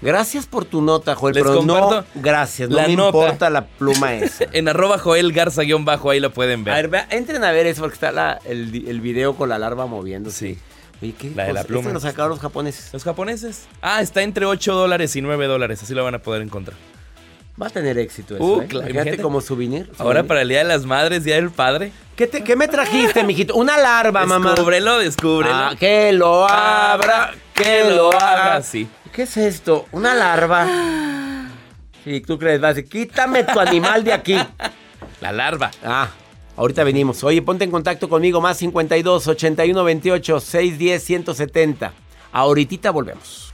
Gracias 0.01 0.46
por 0.46 0.65
tu 0.65 0.82
nota, 0.82 1.15
Joel, 1.15 1.34
Les 1.34 1.44
pero 1.44 1.63
no, 1.63 2.04
gracias, 2.13 2.70
no 2.70 2.75
la 2.75 2.88
me 2.88 2.96
nota. 2.96 3.18
importa 3.18 3.50
la 3.50 3.65
pluma 3.65 4.13
esa. 4.15 4.46
En 4.51 4.68
arroba 4.70 5.00
Joel 5.00 5.32
Garza 5.34 5.63
guion 5.63 5.84
bajo, 5.84 6.12
ahí 6.12 6.20
lo 6.20 6.32
pueden 6.32 6.63
ver. 6.63 6.74
A 6.74 6.77
ver, 6.77 6.88
vea, 6.89 7.08
entren 7.10 7.44
a 7.44 7.51
ver 7.51 7.65
eso 7.65 7.82
porque 7.82 7.96
está 7.96 8.12
la- 8.12 8.39
el, 8.46 8.70
video 9.01 9.36
con 9.36 9.50
la 9.50 9.58
larva 9.58 9.88
moviéndose. 9.88 10.54
Sí. 10.54 10.60
Oye, 11.01 11.13
¿qué 11.18 11.32
La 11.36 11.46
de 11.46 11.54
la 11.54 11.62
cosa? 11.62 11.68
pluma. 11.68 11.82
Este 11.82 11.94
lo 11.94 12.00
sacaron 12.00 12.30
los 12.30 12.39
japoneses. 12.39 12.94
Los 12.94 13.04
japoneses. 13.04 13.65
Ah, 13.82 14.01
está 14.01 14.22
entre 14.22 14.46
8 14.46 14.74
dólares 14.75 15.15
y 15.15 15.22
9 15.22 15.48
dólares. 15.48 15.82
Así 15.82 15.94
lo 15.96 16.04
van 16.04 16.15
a 16.15 16.20
poder 16.20 16.42
encontrar. 16.44 16.77
Va 17.62 17.68
a 17.68 17.70
tener 17.70 17.98
éxito 17.98 18.36
eso, 18.36 18.44
Uh, 18.44 18.62
¿eh? 18.62 18.68
claro, 18.68 18.90
imagínate. 18.90 19.22
como 19.24 19.40
souvenir. 19.40 19.90
Ahora 19.98 20.24
para 20.24 20.42
el 20.42 20.50
Día 20.50 20.58
de 20.60 20.66
las 20.66 20.86
Madres, 20.86 21.24
Día 21.24 21.36
del 21.36 21.52
Padre. 21.52 21.92
¿Qué, 22.18 22.28
te- 22.28 22.44
qué 22.44 22.56
me 22.58 22.68
trajiste, 22.68 23.24
mijito? 23.24 23.56
Una 23.56 23.78
larva, 23.78 24.26
mamá. 24.26 24.52
Descúbrelo, 24.52 25.00
descúbrelo. 25.00 25.56
Ah, 25.56 25.74
que 25.80 26.12
lo 26.12 26.46
abra, 26.50 27.34
que 27.54 27.84
lo 27.96 28.12
haga. 28.12 28.62
Sí. 28.62 28.88
¿Qué 29.14 29.24
es 29.24 29.38
esto? 29.38 29.86
¿Una 29.94 30.14
larva? 30.14 30.68
Sí, 32.04 32.20
tú 32.22 32.38
crees, 32.38 32.60
vas 32.60 32.72
a 32.72 32.74
decir, 32.74 32.90
quítame 32.90 33.44
tu 33.46 33.58
animal 33.60 34.04
de 34.04 34.12
aquí. 34.14 34.38
La 35.22 35.32
larva. 35.32 35.72
Ah, 35.84 36.10
ahorita 36.58 36.84
venimos. 36.84 37.24
Oye, 37.24 37.42
ponte 37.42 37.64
en 37.64 37.72
contacto 37.72 38.10
conmigo, 38.10 38.42
más 38.42 38.58
52 38.58 39.28
81 39.30 39.84
28 39.84 40.40
610 40.42 41.04
170. 41.04 41.94
Ahorita 42.34 42.92
volvemos. 42.92 43.54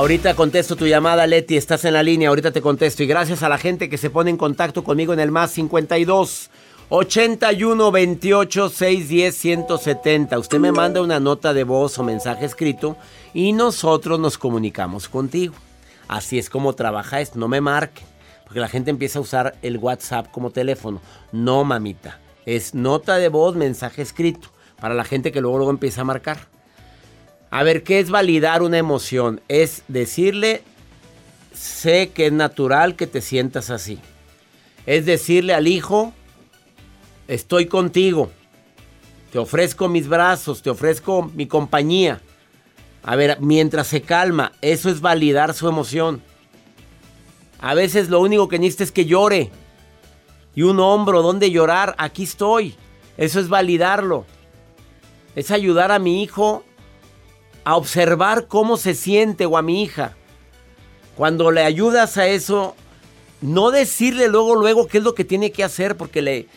Ahorita 0.00 0.34
contesto 0.34 0.76
tu 0.76 0.86
llamada, 0.86 1.26
Leti. 1.26 1.58
Estás 1.58 1.84
en 1.84 1.92
la 1.92 2.02
línea. 2.02 2.30
Ahorita 2.30 2.52
te 2.52 2.62
contesto. 2.62 3.02
Y 3.02 3.06
gracias 3.06 3.42
a 3.42 3.50
la 3.50 3.58
gente 3.58 3.90
que 3.90 3.98
se 3.98 4.08
pone 4.08 4.30
en 4.30 4.38
contacto 4.38 4.82
conmigo 4.82 5.12
en 5.12 5.20
el 5.20 5.30
más 5.30 5.50
52 5.50 6.48
81 6.88 7.92
28 7.92 8.70
610 8.70 9.36
170. 9.36 10.38
Usted 10.38 10.58
me 10.58 10.72
manda 10.72 11.02
una 11.02 11.20
nota 11.20 11.52
de 11.52 11.64
voz 11.64 11.98
o 11.98 12.02
mensaje 12.02 12.46
escrito 12.46 12.96
y 13.34 13.52
nosotros 13.52 14.18
nos 14.18 14.38
comunicamos 14.38 15.06
contigo. 15.06 15.52
Así 16.08 16.38
es 16.38 16.48
como 16.48 16.72
trabaja 16.72 17.20
esto. 17.20 17.38
No 17.38 17.48
me 17.48 17.60
marque. 17.60 18.00
Porque 18.44 18.60
la 18.60 18.68
gente 18.68 18.88
empieza 18.90 19.18
a 19.18 19.22
usar 19.22 19.56
el 19.60 19.76
WhatsApp 19.76 20.30
como 20.30 20.50
teléfono. 20.50 21.02
No, 21.30 21.62
mamita. 21.62 22.20
Es 22.46 22.74
nota 22.74 23.18
de 23.18 23.28
voz, 23.28 23.54
mensaje 23.54 24.00
escrito. 24.00 24.48
Para 24.80 24.94
la 24.94 25.04
gente 25.04 25.30
que 25.30 25.42
luego, 25.42 25.58
luego 25.58 25.72
empieza 25.72 26.00
a 26.00 26.04
marcar. 26.04 26.48
A 27.50 27.64
ver, 27.64 27.82
¿qué 27.82 27.98
es 27.98 28.10
validar 28.10 28.62
una 28.62 28.78
emoción? 28.78 29.40
Es 29.48 29.82
decirle, 29.88 30.62
sé 31.52 32.10
que 32.14 32.26
es 32.26 32.32
natural 32.32 32.94
que 32.94 33.08
te 33.08 33.20
sientas 33.20 33.70
así. 33.70 33.98
Es 34.86 35.04
decirle 35.04 35.52
al 35.52 35.66
hijo, 35.66 36.12
estoy 37.26 37.66
contigo. 37.66 38.30
Te 39.32 39.38
ofrezco 39.38 39.88
mis 39.88 40.08
brazos, 40.08 40.62
te 40.62 40.70
ofrezco 40.70 41.30
mi 41.34 41.46
compañía. 41.46 42.20
A 43.02 43.16
ver, 43.16 43.38
mientras 43.40 43.88
se 43.88 44.02
calma, 44.02 44.52
eso 44.60 44.88
es 44.88 45.00
validar 45.00 45.52
su 45.52 45.68
emoción. 45.68 46.22
A 47.58 47.74
veces 47.74 48.10
lo 48.10 48.20
único 48.20 48.48
que 48.48 48.58
necesita 48.58 48.84
es 48.84 48.92
que 48.92 49.06
llore. 49.06 49.50
Y 50.54 50.62
un 50.62 50.78
hombro 50.78 51.22
donde 51.22 51.50
llorar, 51.50 51.96
aquí 51.98 52.22
estoy. 52.22 52.76
Eso 53.16 53.40
es 53.40 53.48
validarlo. 53.48 54.24
Es 55.34 55.50
ayudar 55.50 55.92
a 55.92 55.98
mi 55.98 56.22
hijo 56.22 56.64
a 57.70 57.76
observar 57.76 58.48
cómo 58.48 58.76
se 58.76 58.94
siente 58.94 59.46
o 59.46 59.56
a 59.56 59.62
mi 59.62 59.84
hija. 59.84 60.16
Cuando 61.16 61.52
le 61.52 61.62
ayudas 61.62 62.16
a 62.16 62.26
eso, 62.26 62.74
no 63.42 63.70
decirle 63.70 64.26
luego, 64.26 64.56
luego 64.56 64.88
qué 64.88 64.98
es 64.98 65.04
lo 65.04 65.14
que 65.14 65.24
tiene 65.24 65.52
que 65.52 65.62
hacer, 65.62 65.96
porque 65.96 66.20
le, 66.20 66.48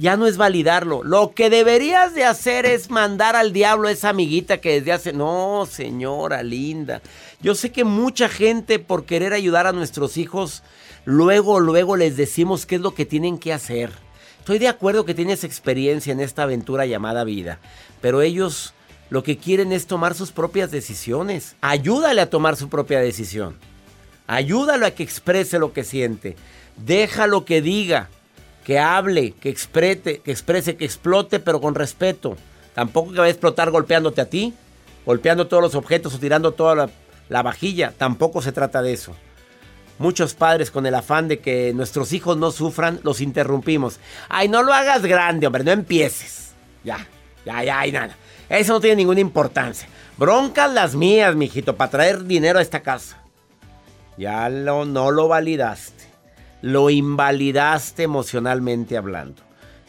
ya 0.00 0.16
no 0.16 0.26
es 0.26 0.38
validarlo. 0.38 1.02
Lo 1.04 1.32
que 1.34 1.50
deberías 1.50 2.14
de 2.14 2.24
hacer 2.24 2.64
es 2.64 2.88
mandar 2.88 3.36
al 3.36 3.52
diablo 3.52 3.88
a 3.88 3.92
esa 3.92 4.08
amiguita 4.08 4.56
que 4.62 4.80
desde 4.80 4.92
hace... 4.92 5.12
No, 5.12 5.68
señora 5.70 6.42
linda. 6.42 7.02
Yo 7.42 7.54
sé 7.54 7.70
que 7.70 7.84
mucha 7.84 8.30
gente 8.30 8.78
por 8.78 9.04
querer 9.04 9.34
ayudar 9.34 9.66
a 9.66 9.72
nuestros 9.72 10.16
hijos, 10.16 10.62
luego, 11.04 11.60
luego 11.60 11.96
les 11.96 12.16
decimos 12.16 12.64
qué 12.64 12.76
es 12.76 12.80
lo 12.80 12.94
que 12.94 13.04
tienen 13.04 13.36
que 13.36 13.52
hacer. 13.52 13.90
Estoy 14.38 14.58
de 14.58 14.68
acuerdo 14.68 15.04
que 15.04 15.12
tienes 15.12 15.44
experiencia 15.44 16.14
en 16.14 16.20
esta 16.20 16.44
aventura 16.44 16.86
llamada 16.86 17.24
vida, 17.24 17.58
pero 18.00 18.22
ellos 18.22 18.72
lo 19.10 19.22
que 19.22 19.38
quieren 19.38 19.72
es 19.72 19.86
tomar 19.86 20.14
sus 20.14 20.32
propias 20.32 20.70
decisiones. 20.70 21.56
Ayúdale 21.60 22.20
a 22.20 22.30
tomar 22.30 22.56
su 22.56 22.68
propia 22.68 23.00
decisión. 23.00 23.56
Ayúdalo 24.26 24.86
a 24.86 24.90
que 24.90 25.02
exprese 25.02 25.58
lo 25.58 25.72
que 25.72 25.84
siente. 25.84 26.36
Déjalo 26.76 27.44
que 27.44 27.62
diga, 27.62 28.08
que 28.64 28.80
hable, 28.80 29.32
que 29.32 29.48
exprete, 29.48 30.18
que 30.18 30.32
exprese, 30.32 30.76
que 30.76 30.84
explote, 30.84 31.38
pero 31.38 31.60
con 31.60 31.74
respeto. 31.76 32.36
Tampoco 32.74 33.12
que 33.12 33.20
va 33.20 33.26
a 33.26 33.30
explotar 33.30 33.70
golpeándote 33.70 34.20
a 34.20 34.28
ti, 34.28 34.52
golpeando 35.06 35.46
todos 35.46 35.62
los 35.62 35.74
objetos 35.76 36.14
o 36.14 36.18
tirando 36.18 36.52
toda 36.52 36.74
la, 36.74 36.90
la 37.28 37.42
vajilla. 37.42 37.94
Tampoco 37.96 38.42
se 38.42 38.50
trata 38.50 38.82
de 38.82 38.92
eso. 38.92 39.14
muchos 39.98 40.34
padres 40.34 40.70
con 40.70 40.86
el 40.86 40.94
afán 40.94 41.28
de 41.28 41.38
que 41.38 41.72
nuestros 41.74 42.12
hijos 42.12 42.36
no 42.36 42.50
sufran, 42.50 43.00
los 43.02 43.20
interrumpimos. 43.20 43.98
Ay, 44.28 44.48
no 44.48 44.62
lo 44.62 44.72
hagas 44.72 45.02
grande, 45.02 45.46
hombre, 45.46 45.64
no 45.64 45.70
empieces. 45.72 46.52
Ya, 46.84 47.06
ya, 47.44 47.64
ya, 47.64 47.80
hay 47.80 47.92
nada. 47.92 48.16
Eso 48.48 48.74
no 48.74 48.80
tiene 48.80 48.96
ninguna 48.96 49.20
importancia. 49.20 49.88
Broncas 50.16 50.72
las 50.72 50.94
mías, 50.94 51.34
mijito, 51.34 51.76
para 51.76 51.90
traer 51.90 52.24
dinero 52.24 52.58
a 52.58 52.62
esta 52.62 52.80
casa. 52.80 53.18
Ya 54.16 54.48
lo, 54.48 54.84
no 54.84 55.10
lo 55.10 55.28
validaste. 55.28 56.04
Lo 56.62 56.90
invalidaste 56.90 58.04
emocionalmente 58.04 58.96
hablando. 58.96 59.42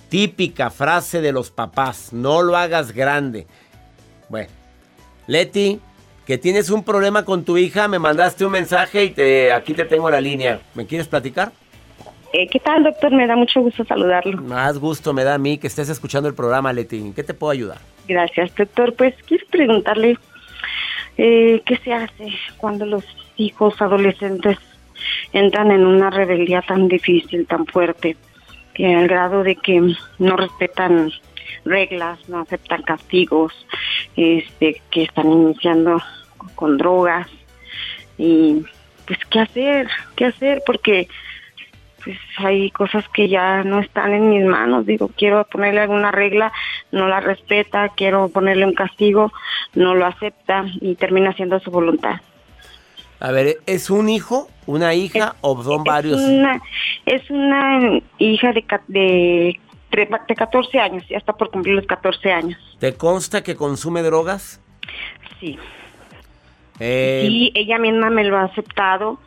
Típica 0.09 0.69
frase 0.69 1.21
de 1.21 1.31
los 1.31 1.51
papás, 1.51 2.13
no 2.13 2.41
lo 2.41 2.55
hagas 2.55 2.93
grande. 2.93 3.45
Bueno, 4.29 4.49
Leti, 5.27 5.81
que 6.25 6.37
tienes 6.37 6.69
un 6.69 6.83
problema 6.83 7.25
con 7.25 7.43
tu 7.43 7.57
hija, 7.57 7.87
me 7.87 7.99
mandaste 7.99 8.45
un 8.45 8.51
mensaje 8.51 9.05
y 9.05 9.09
te, 9.11 9.53
aquí 9.53 9.73
te 9.73 9.85
tengo 9.85 10.09
la 10.09 10.21
línea. 10.21 10.61
¿Me 10.75 10.85
quieres 10.85 11.07
platicar? 11.07 11.51
Eh, 12.33 12.47
¿Qué 12.47 12.59
tal, 12.59 12.83
doctor? 12.83 13.11
Me 13.13 13.25
da 13.25 13.35
mucho 13.35 13.61
gusto 13.61 13.85
saludarlo. 13.85 14.41
Más 14.41 14.77
gusto 14.77 15.13
me 15.13 15.23
da 15.23 15.35
a 15.35 15.37
mí 15.37 15.57
que 15.57 15.67
estés 15.67 15.89
escuchando 15.89 16.27
el 16.27 16.35
programa, 16.35 16.73
Leti. 16.73 16.97
¿En 16.97 17.13
qué 17.13 17.23
te 17.23 17.33
puedo 17.33 17.51
ayudar? 17.51 17.79
Gracias, 18.07 18.53
doctor. 18.55 18.93
Pues 18.95 19.15
quiero 19.25 19.45
preguntarle 19.49 20.17
eh, 21.17 21.61
qué 21.65 21.77
se 21.77 21.93
hace 21.93 22.29
cuando 22.57 22.85
los 22.85 23.03
hijos 23.37 23.81
adolescentes 23.81 24.57
entran 25.31 25.71
en 25.71 25.85
una 25.85 26.09
rebeldía 26.09 26.61
tan 26.61 26.87
difícil, 26.87 27.47
tan 27.47 27.65
fuerte, 27.65 28.17
que 28.73 28.93
al 28.95 29.07
grado 29.07 29.43
de 29.43 29.55
que 29.55 29.95
no 30.19 30.35
respetan 30.35 31.11
reglas, 31.65 32.19
no 32.29 32.41
aceptan 32.41 32.81
castigos, 32.83 33.53
este, 34.15 34.81
que 34.91 35.03
están 35.03 35.31
iniciando 35.31 36.01
con 36.55 36.77
drogas 36.77 37.27
y 38.17 38.63
pues 39.05 39.19
qué 39.29 39.39
hacer, 39.39 39.87
qué 40.15 40.25
hacer, 40.25 40.61
porque 40.65 41.07
pues 42.07 42.19
hay 42.37 42.71
cosas 42.71 43.03
que 43.09 43.27
ya 43.27 43.65
no 43.65 43.81
están 43.81 44.13
en 44.13 44.29
mis 44.29 44.45
manos. 44.45 44.85
Digo, 44.85 45.11
quiero 45.17 45.43
ponerle 45.43 45.81
alguna 45.81 46.09
regla, 46.09 46.53
no 46.93 47.09
la 47.09 47.19
respeta, 47.19 47.89
quiero 47.89 48.29
ponerle 48.29 48.65
un 48.65 48.73
castigo, 48.73 49.33
no 49.75 49.93
lo 49.93 50.05
acepta 50.05 50.63
y 50.79 50.95
termina 50.95 51.31
haciendo 51.31 51.59
su 51.59 51.69
voluntad. 51.69 52.21
A 53.19 53.31
ver, 53.31 53.57
¿es 53.65 53.89
un 53.89 54.07
hijo, 54.07 54.47
una 54.67 54.93
hija 54.93 55.35
o 55.41 55.61
son 55.61 55.83
varios? 55.83 56.21
Una, 56.21 56.61
es 57.05 57.29
una 57.29 57.99
hija 58.19 58.53
de, 58.53 58.63
de, 58.87 59.59
de 59.91 60.35
14 60.35 60.79
años, 60.79 61.03
ya 61.09 61.17
está 61.17 61.33
por 61.33 61.51
cumplir 61.51 61.75
los 61.75 61.87
14 61.87 62.31
años. 62.31 62.77
¿Te 62.79 62.95
consta 62.95 63.43
que 63.43 63.57
consume 63.57 64.01
drogas? 64.01 64.61
Sí. 65.41 65.59
Eh, 66.79 67.25
sí, 67.27 67.51
ella 67.53 67.79
misma 67.79 68.09
me 68.11 68.23
lo 68.23 68.37
ha 68.37 68.43
aceptado 68.43 69.19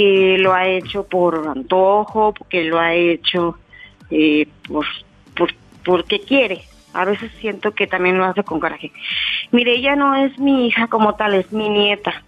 que 0.00 0.38
lo 0.38 0.54
ha 0.54 0.66
hecho 0.66 1.04
por 1.04 1.46
antojo, 1.46 2.32
que 2.48 2.64
lo 2.64 2.80
ha 2.80 2.94
hecho 2.94 3.58
eh, 4.10 4.48
por, 4.66 4.86
por, 5.36 5.52
porque 5.84 6.20
quiere. 6.20 6.62
A 6.94 7.04
veces 7.04 7.30
siento 7.38 7.72
que 7.72 7.86
también 7.86 8.16
lo 8.16 8.24
hace 8.24 8.42
con 8.42 8.60
coraje. 8.60 8.92
Mire, 9.50 9.74
ella 9.74 9.96
no 9.96 10.14
es 10.16 10.38
mi 10.38 10.66
hija 10.66 10.86
como 10.86 11.16
tal, 11.16 11.34
es 11.34 11.52
mi 11.52 11.68
nieta. 11.68 12.22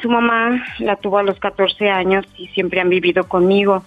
Su 0.00 0.08
mamá 0.08 0.64
la 0.78 0.94
tuvo 0.94 1.18
a 1.18 1.24
los 1.24 1.40
14 1.40 1.90
años 1.90 2.24
y 2.38 2.46
siempre 2.46 2.80
han 2.80 2.90
vivido 2.90 3.26
conmigo, 3.26 3.82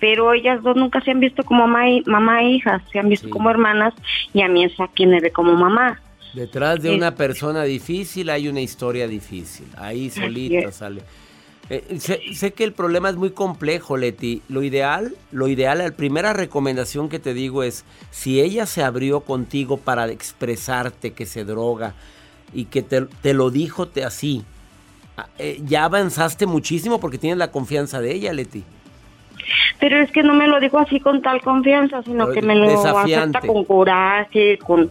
pero 0.00 0.32
ellas 0.32 0.60
dos 0.60 0.74
nunca 0.74 1.00
se 1.00 1.12
han 1.12 1.20
visto 1.20 1.44
como 1.44 1.68
mamá, 1.68 1.88
y, 1.88 2.02
mamá 2.06 2.42
e 2.42 2.48
hija, 2.54 2.82
se 2.90 2.98
han 2.98 3.08
visto 3.08 3.30
como 3.30 3.50
hermanas 3.50 3.94
y 4.32 4.42
a 4.42 4.48
mí 4.48 4.64
es 4.64 4.80
a 4.80 4.88
quien 4.88 5.10
me 5.10 5.20
ve 5.20 5.30
como 5.30 5.54
mamá. 5.54 6.00
Detrás 6.32 6.82
de 6.82 6.92
una 6.92 7.14
persona 7.14 7.62
difícil 7.62 8.30
hay 8.30 8.48
una 8.48 8.62
historia 8.62 9.06
difícil, 9.06 9.68
ahí 9.76 10.10
solita 10.10 10.72
sale. 10.72 11.02
Eh, 11.70 11.98
sé, 11.98 12.52
que 12.52 12.64
el 12.64 12.72
problema 12.72 13.08
es 13.08 13.16
muy 13.16 13.30
complejo, 13.30 13.96
Leti. 13.96 14.42
Lo 14.48 14.62
ideal, 14.62 15.14
lo 15.32 15.48
ideal, 15.48 15.78
la 15.78 15.90
primera 15.90 16.32
recomendación 16.32 17.08
que 17.08 17.18
te 17.18 17.32
digo 17.32 17.62
es, 17.62 17.84
si 18.10 18.40
ella 18.40 18.66
se 18.66 18.82
abrió 18.82 19.20
contigo 19.20 19.78
para 19.78 20.06
expresarte 20.08 21.12
que 21.12 21.24
se 21.24 21.44
droga 21.44 21.94
y 22.52 22.66
que 22.66 22.82
te, 22.82 23.34
lo 23.34 23.50
dijo 23.50 23.88
te, 23.88 24.04
así, 24.04 24.44
ah, 25.16 25.26
eh, 25.38 25.60
ya 25.64 25.84
avanzaste 25.84 26.46
muchísimo 26.46 27.00
porque 27.00 27.18
tienes 27.18 27.38
la 27.38 27.50
confianza 27.50 28.00
de 28.00 28.12
ella, 28.12 28.32
Leti. 28.34 28.62
Pero 29.80 29.98
es 29.98 30.10
que 30.10 30.22
no 30.22 30.34
me 30.34 30.46
lo 30.46 30.60
dijo 30.60 30.78
así 30.78 31.00
con 31.00 31.22
tal 31.22 31.40
confianza, 31.40 32.02
sino 32.02 32.30
que 32.30 32.42
me 32.42 32.54
lo 32.54 32.68
acepta 32.68 33.40
con 33.40 33.64
coraje, 33.64 34.58
con 34.58 34.90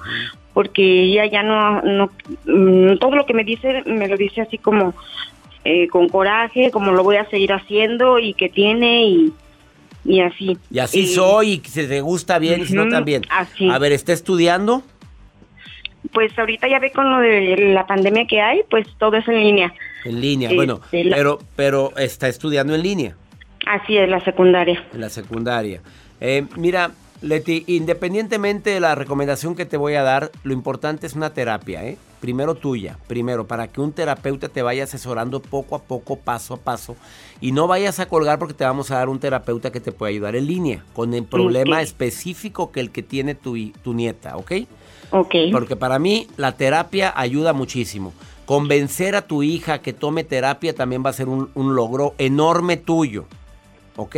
porque 0.54 1.06
ella 1.06 1.26
ya 1.26 1.42
no, 1.42 1.82
no, 1.82 2.12
mm, 2.46 2.98
todo 3.00 3.16
lo 3.16 3.26
que 3.26 3.34
me 3.34 3.44
dice 3.44 3.82
me 3.88 4.08
lo 4.08 4.18
dice 4.18 4.42
así 4.42 4.60
como 4.60 4.94
eh, 5.66 5.88
con 5.88 6.10
coraje, 6.10 6.72
como 6.72 6.92
lo 6.92 7.04
voy 7.04 7.18
a 7.18 7.30
seguir 7.30 7.54
haciendo 7.54 8.20
y 8.20 8.34
que 8.34 8.50
tiene 8.50 9.06
y, 9.06 9.34
y 10.06 10.22
así. 10.22 10.58
Y 10.70 10.80
así 10.80 11.08
soy, 11.08 11.54
y 11.54 11.70
si 11.70 11.88
te 11.88 12.02
gusta 12.02 12.40
bien 12.40 12.62
y 12.62 12.66
si 12.66 12.74
no 12.74 12.88
también. 12.90 13.24
Así. 13.30 13.70
A 13.70 13.78
ver, 13.80 13.92
¿está 13.92 14.14
estudiando? 14.14 14.84
Pues 16.12 16.38
ahorita 16.38 16.68
ya 16.68 16.80
ve 16.80 16.92
con 16.92 17.10
lo 17.10 17.20
de 17.20 17.74
la 17.74 17.88
pandemia 17.88 18.28
que 18.28 18.42
hay, 18.42 18.62
pues 18.70 18.86
todo 18.98 19.18
es 19.18 19.28
en 19.28 19.40
línea. 19.40 19.74
En 20.06 20.20
línea, 20.20 20.50
bueno, 20.54 20.82
este, 20.92 21.10
pero, 21.10 21.40
pero 21.56 21.94
está 21.98 22.28
estudiando 22.28 22.76
en 22.76 22.84
línea. 22.84 23.16
Así 23.66 23.98
es, 23.98 24.10
la 24.10 24.20
secundaria. 24.20 24.84
En 24.94 25.00
la 25.00 25.10
secundaria. 25.10 25.82
Eh, 26.20 26.46
mira, 26.58 26.92
Leti, 27.24 27.64
independientemente 27.68 28.72
de 28.72 28.82
la 28.82 28.96
recomendación 28.96 29.56
que 29.56 29.66
te 29.66 29.78
voy 29.78 29.94
a 29.94 30.04
dar, 30.04 30.30
lo 30.44 30.52
importante 30.52 31.08
es 31.08 31.14
una 31.14 31.34
terapia, 31.34 31.86
¿eh? 31.86 31.98
Primero 32.20 32.56
tuya, 32.56 32.98
primero, 33.08 33.48
para 33.48 33.70
que 33.70 33.80
un 33.80 33.94
terapeuta 33.94 34.50
te 34.50 34.62
vaya 34.62 34.84
asesorando 34.84 35.42
poco 35.42 35.78
a 35.78 35.80
poco, 35.84 36.18
paso 36.18 36.56
a 36.56 36.58
paso, 36.58 36.98
y 37.40 37.54
no 37.54 37.66
vayas 37.66 38.02
a 38.02 38.08
colgar 38.08 38.40
porque 38.40 38.54
te 38.54 38.66
vamos 38.66 38.92
a 38.92 38.98
dar 38.98 39.08
un 39.08 39.20
terapeuta 39.20 39.72
que 39.72 39.80
te 39.80 39.94
puede 39.94 40.12
ayudar 40.12 40.36
en 40.36 40.48
línea, 40.48 40.84
con 40.94 41.14
el 41.14 41.24
problema 41.24 41.82
específico 41.82 42.74
que 42.74 42.82
el 42.82 42.92
que 42.92 43.04
tiene 43.04 43.36
tu, 43.36 43.56
tu 43.82 43.94
nieta, 43.94 44.36
¿ok? 44.36 44.52
Ok. 45.12 45.36
Porque 45.54 45.78
para 45.78 46.00
mí 46.00 46.28
la 46.36 46.58
terapia 46.58 47.14
ayuda 47.16 47.54
muchísimo. 47.54 48.14
Convencer 48.46 49.16
a 49.16 49.28
tu 49.28 49.44
hija 49.44 49.80
que 49.80 49.94
tome 49.94 50.26
terapia 50.26 50.76
también 50.76 51.06
va 51.06 51.12
a 51.12 51.14
ser 51.14 51.30
un, 51.30 51.52
un 51.54 51.74
logro 51.74 52.16
enorme 52.18 52.76
tuyo. 52.76 53.28
¿Ok? 53.96 54.16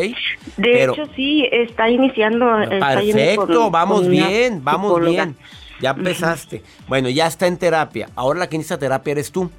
De 0.57 0.83
hecho, 0.83 1.05
sí, 1.15 1.47
está 1.51 1.89
iniciando. 1.89 2.45
Perfecto, 2.69 3.69
vamos 3.71 4.07
bien, 4.07 4.63
vamos 4.63 4.99
bien. 5.01 5.35
Ya 5.81 5.91
empezaste. 5.91 6.63
Bueno, 6.87 7.09
ya 7.09 7.27
está 7.27 7.47
en 7.47 7.57
terapia. 7.57 8.09
Ahora 8.15 8.39
la 8.39 8.47
que 8.47 8.55
inicia 8.55 8.77
terapia 8.77 9.11
eres 9.11 9.31
tú. 9.31 9.51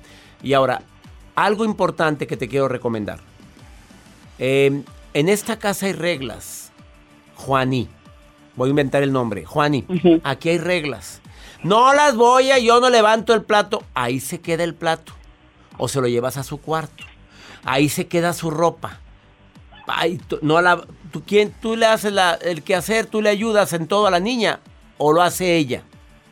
Y 0.43 0.55
ahora, 0.55 0.83
algo 1.35 1.65
importante 1.65 2.27
que 2.27 2.37
te 2.37 2.49
quiero 2.49 2.69
recomendar. 2.69 3.21
Em, 4.39 4.83
en 5.15 5.29
esta 5.29 5.59
casa 5.59 5.87
hay 5.87 5.93
reglas. 5.93 6.73
Juaní. 7.37 7.89
Voy 8.55 8.69
a 8.69 8.71
inventar 8.71 9.03
el 9.03 9.13
nombre. 9.13 9.45
Juaní. 9.45 9.85
Aquí 10.25 10.49
hay 10.49 10.59
reglas. 10.59 11.21
No 11.63 11.93
las 11.93 12.17
voy 12.17 12.51
a, 12.51 12.59
yo 12.59 12.81
no 12.81 12.89
levanto 12.89 13.35
el 13.35 13.43
plato. 13.43 13.83
Ahí 13.93 14.21
se 14.21 14.41
queda 14.41 14.65
el 14.65 14.75
plato. 14.75 15.13
O 15.77 15.89
se 15.89 16.01
lo 16.01 16.09
llevas 16.09 16.39
a 16.39 16.43
su 16.43 16.59
cuarto. 16.59 17.05
Ahí 17.65 17.91
se 17.91 18.07
queda 18.07 18.33
su 18.33 18.51
ropa. 18.51 19.01
Ay, 19.87 20.21
no 20.43 20.61
la, 20.61 20.83
tú, 21.13 21.23
¿quién, 21.27 21.53
¿Tú 21.61 21.77
le 21.77 21.87
haces 21.87 22.13
la, 22.13 22.35
el 22.35 22.63
quehacer, 22.63 23.07
tú 23.07 23.23
le 23.23 23.31
ayudas 23.31 23.73
en 23.73 23.87
todo 23.87 24.07
a 24.07 24.11
la 24.11 24.21
niña 24.21 24.61
o 24.99 25.13
lo 25.13 25.23
hace 25.23 25.57
ella? 25.57 25.83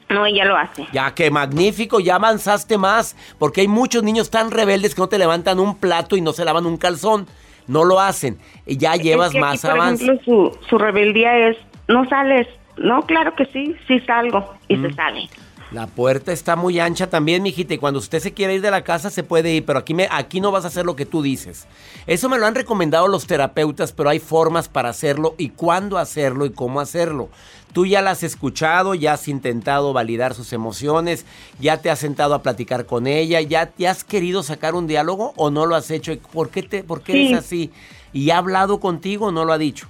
No, 0.09 0.27
ella 0.27 0.45
lo 0.45 0.57
hace. 0.57 0.87
Ya, 0.93 1.15
qué 1.15 1.31
magnífico, 1.31 2.01
ya 2.01 2.17
avanzaste 2.17 2.79
más, 2.79 3.17
porque 3.39 3.63
hay 3.63 3.69
muchos 3.69 4.03
niños 4.03 4.31
tan 4.31 4.51
rebeldes 4.51 4.95
que 4.95 5.01
no 5.01 5.09
te 5.09 5.19
levantan 5.19 5.59
un 5.59 5.77
plato 5.77 6.17
y 6.17 6.21
no 6.21 6.33
se 6.33 6.45
lavan 6.45 6.67
un 6.67 6.77
calzón. 6.77 7.27
No 7.67 7.85
lo 7.85 7.99
hacen. 7.99 8.39
Y 8.67 8.77
ya 8.77 8.95
llevas 8.95 9.35
más 9.35 9.65
avance. 9.65 10.05
Por 10.05 10.15
ejemplo, 10.17 10.53
su, 10.61 10.67
su 10.69 10.79
rebeldía 10.79 11.49
es, 11.49 11.57
no 11.89 12.07
sales. 12.09 12.47
No, 12.77 13.03
claro 13.07 13.35
que 13.35 13.47
sí, 13.47 13.75
sí 13.89 14.01
salgo 14.01 14.55
y 14.69 14.77
se 14.77 14.89
mm. 14.89 14.95
sale. 14.95 15.29
La 15.75 15.89
puerta 15.89 16.31
está 16.31 16.55
muy 16.55 16.79
ancha 16.79 17.11
también, 17.11 17.43
mijita, 17.43 17.75
y 17.75 17.79
cuando 17.79 17.99
usted 17.99 18.21
se 18.21 18.33
quiere 18.33 18.55
ir 18.55 18.61
de 18.61 18.71
la 18.71 18.85
casa 18.85 19.11
se 19.11 19.25
puede 19.25 19.53
ir, 19.53 19.65
pero 19.65 19.81
aquí, 19.81 19.93
me, 19.93 20.07
aquí 20.09 20.41
no 20.41 20.53
vas 20.53 20.65
a 20.65 20.69
hacer 20.69 20.87
lo 20.87 20.95
que 20.95 21.05
tú 21.05 21.21
dices. 21.21 21.67
Eso 22.07 22.29
me 22.29 22.39
lo 22.39 22.47
han 22.47 22.55
recomendado 22.55 23.09
los 23.09 23.27
terapeutas, 23.27 23.93
pero 23.93 24.09
hay 24.09 24.21
formas 24.21 24.69
para 24.69 24.91
hacerlo 24.91 25.35
y 25.37 25.49
cuándo 25.49 25.99
hacerlo 25.99 26.47
y 26.47 26.51
cómo 26.51 26.79
hacerlo. 26.79 27.29
Tú 27.73 27.87
ya 27.87 28.03
la 28.03 28.13
has 28.13 28.23
escuchado, 28.23 28.95
ya 28.95 29.15
has 29.15 29.27
intentado 29.27 29.93
validar 29.93 30.35
sus 30.35 30.53
emociones, 30.53 31.27
ya 31.59 31.79
te 31.79 31.91
has 31.91 31.99
sentado 31.99 32.35
a 32.35 32.43
platicar 32.43 32.87
con 32.87 33.09
ella, 33.09 33.41
ya 33.41 33.67
te 33.67 33.89
has 33.89 34.05
querido 34.05 34.45
sacar 34.45 34.77
un 34.77 34.87
diálogo 34.87 35.33
o 35.35 35.51
no 35.51 35.67
lo 35.67 35.75
has 35.75 35.91
hecho. 35.91 36.17
¿Por 36.33 36.51
qué, 36.51 36.63
te, 36.63 36.85
por 36.85 37.03
qué 37.03 37.31
eres 37.31 37.39
así? 37.39 37.73
¿Y 38.13 38.31
ha 38.31 38.39
hablado 38.39 38.79
contigo 38.79 39.27
o 39.27 39.33
no 39.33 39.45
lo 39.45 39.53
ha 39.53 39.59
dicho? 39.59 39.89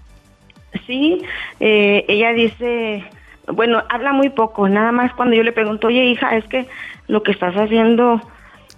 Sí, 0.87 1.21
eh, 1.61 2.07
ella 2.09 2.33
dice 2.33 3.05
bueno, 3.53 3.83
habla 3.89 4.13
muy 4.13 4.31
poco, 4.31 4.69
nada 4.69 4.93
más 4.93 5.13
cuando 5.15 5.37
yo 5.37 5.43
le 5.43 5.53
pregunto, 5.53 5.89
oye 5.89 6.05
hija, 6.05 6.37
es 6.37 6.45
que 6.47 6.67
lo 7.09 7.23
que 7.23 7.33
estás 7.33 7.55
haciendo 7.55 8.21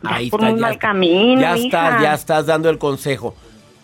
Ahí 0.03 0.31
por 0.31 0.43
un 0.43 0.61
mal 0.61 0.79
camino. 0.79 1.41
Ya 1.41 1.55
estás, 1.57 2.03
ya 2.03 2.15
estás 2.15 2.47
dando 2.47 2.69
el 2.69 2.79
consejo. 2.79 3.35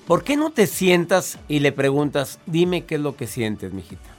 ¿Por 0.07 0.25
qué 0.25 0.37
no 0.37 0.51
te 0.51 0.67
sientas 0.67 1.39
y 1.49 1.61
le 1.61 1.73
preguntas, 1.73 2.39
dime 2.47 2.85
qué 2.85 2.97
es 2.97 3.01
lo 3.01 3.17
que 3.17 3.27
sientes, 3.27 3.73
mijita? 3.73 4.11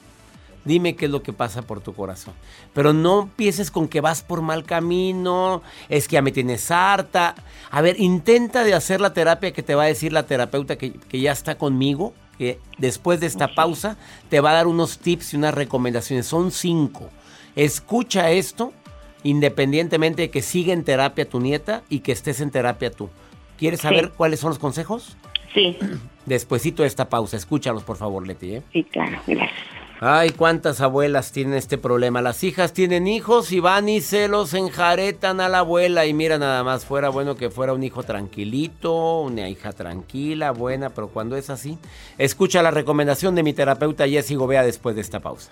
Dime 0.66 0.96
qué 0.96 1.06
es 1.06 1.12
lo 1.12 1.22
que 1.22 1.34
pasa 1.34 1.62
por 1.62 1.82
tu 1.82 1.94
corazón. 1.94 2.34
Pero 2.74 2.94
no 2.94 3.24
empieces 3.24 3.70
con 3.70 3.90
que 3.90 4.00
vas 4.00 4.22
por 4.22 4.42
mal 4.42 4.64
camino, 4.64 5.62
es 5.90 6.08
que 6.08 6.14
ya 6.14 6.22
me 6.22 6.32
tienes 6.32 6.72
harta. 6.72 7.36
A 7.70 7.82
ver, 7.82 8.00
intenta 8.00 8.64
de 8.64 8.74
hacer 8.74 9.02
la 9.02 9.14
terapia 9.14 9.52
que 9.52 9.62
te 9.62 9.76
va 9.76 9.84
a 9.84 9.88
decir 9.88 10.14
la 10.14 10.24
terapeuta 10.24 10.78
que, 10.78 10.94
que 10.94 11.20
ya 11.20 11.34
está 11.34 11.56
conmigo, 11.56 12.14
que 12.38 12.60
después 12.78 13.20
de 13.20 13.28
esta 13.28 13.56
pausa 13.56 13.98
te 14.30 14.40
va 14.40 14.52
a 14.52 14.54
dar 14.54 14.68
unos 14.68 15.00
tips 15.00 15.34
y 15.34 15.38
unas 15.38 15.54
recomendaciones. 15.54 16.26
Son 16.26 16.52
cinco. 16.52 17.10
Escucha 17.56 18.32
esto 18.32 18.74
independientemente 19.24 20.24
de 20.24 20.30
que 20.30 20.42
siga 20.42 20.74
en 20.74 20.84
terapia 20.84 21.28
tu 21.28 21.40
nieta 21.40 21.84
y 21.90 22.00
que 22.00 22.12
estés 22.12 22.42
en 22.42 22.52
terapia 22.52 22.92
tú. 22.92 23.10
¿Quieres 23.58 23.82
saber 23.82 24.12
cuáles 24.12 24.40
son 24.40 24.50
los 24.50 24.60
consejos? 24.60 25.16
Sí. 25.54 25.78
Despuésito 26.26 26.84
de 26.84 26.88
esta 26.88 27.10
pausa, 27.10 27.38
escúchalos 27.38 27.84
por 27.84 27.98
favor, 27.98 28.28
Leti. 28.28 28.56
¿eh? 28.56 28.64
Sí, 28.74 28.84
claro, 28.84 29.18
gracias. 29.26 29.52
Ay, 30.00 30.32
cuántas 30.32 30.82
abuelas 30.82 31.32
tienen 31.32 31.54
este 31.54 31.78
problema. 31.78 32.22
Las 32.22 32.44
hijas 32.44 32.74
tienen 32.74 33.08
hijos 33.08 33.52
y 33.52 33.60
van 33.60 33.88
y 33.88 34.02
se 34.02 34.28
los 34.28 34.54
enjaretan 34.54 35.40
a 35.40 35.50
la 35.50 35.60
abuela. 35.60 36.06
Y 36.06 36.14
mira, 36.14 36.38
nada 36.38 36.64
más 36.64 36.86
fuera 36.86 37.10
bueno 37.10 37.36
que 37.36 37.50
fuera 37.50 37.74
un 37.74 37.84
hijo 37.84 38.04
tranquilito, 38.04 39.22
una 39.22 39.48
hija 39.48 39.72
tranquila, 39.72 40.52
buena, 40.52 40.90
pero 40.90 41.08
cuando 41.08 41.38
es 41.38 41.50
así, 41.50 41.78
escucha 42.18 42.62
la 42.62 42.72
recomendación 42.72 43.36
de 43.36 43.44
mi 43.44 43.54
terapeuta 43.54 44.08
Jessy 44.08 44.36
Gobea 44.36 44.64
después 44.64 44.96
de 44.96 45.02
esta 45.02 45.20
pausa. 45.20 45.52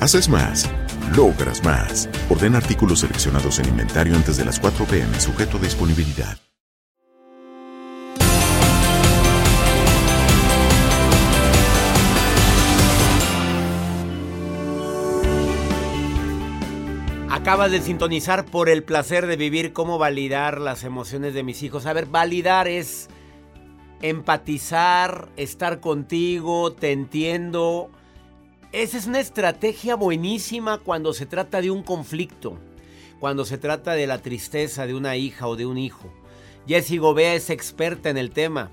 Haces 0.00 0.28
más, 0.28 0.70
logras 1.16 1.64
más. 1.64 2.08
Orden 2.28 2.54
artículos 2.54 3.00
seleccionados 3.00 3.58
en 3.58 3.68
inventario 3.68 4.14
antes 4.14 4.36
de 4.36 4.44
las 4.44 4.60
4 4.60 4.84
pm, 4.84 5.18
sujeto 5.18 5.56
a 5.56 5.60
disponibilidad. 5.60 6.36
Acabas 17.30 17.70
de 17.70 17.80
sintonizar 17.80 18.44
por 18.44 18.68
el 18.68 18.82
placer 18.82 19.26
de 19.26 19.36
vivir 19.36 19.72
cómo 19.72 19.98
validar 19.98 20.60
las 20.60 20.84
emociones 20.84 21.32
de 21.32 21.42
mis 21.42 21.62
hijos. 21.62 21.86
A 21.86 21.92
ver, 21.94 22.06
validar 22.06 22.68
es 22.68 23.08
empatizar, 24.02 25.28
estar 25.36 25.80
contigo, 25.80 26.72
te 26.72 26.92
entiendo. 26.92 27.90
Esa 28.76 28.98
es 28.98 29.06
una 29.06 29.20
estrategia 29.20 29.94
buenísima 29.94 30.76
cuando 30.76 31.14
se 31.14 31.24
trata 31.24 31.62
de 31.62 31.70
un 31.70 31.82
conflicto, 31.82 32.58
cuando 33.18 33.46
se 33.46 33.56
trata 33.56 33.92
de 33.92 34.06
la 34.06 34.18
tristeza 34.18 34.86
de 34.86 34.94
una 34.94 35.16
hija 35.16 35.48
o 35.48 35.56
de 35.56 35.64
un 35.64 35.78
hijo. 35.78 36.12
Jessie 36.68 36.98
Gobea 36.98 37.32
es 37.32 37.48
experta 37.48 38.10
en 38.10 38.18
el 38.18 38.32
tema. 38.32 38.68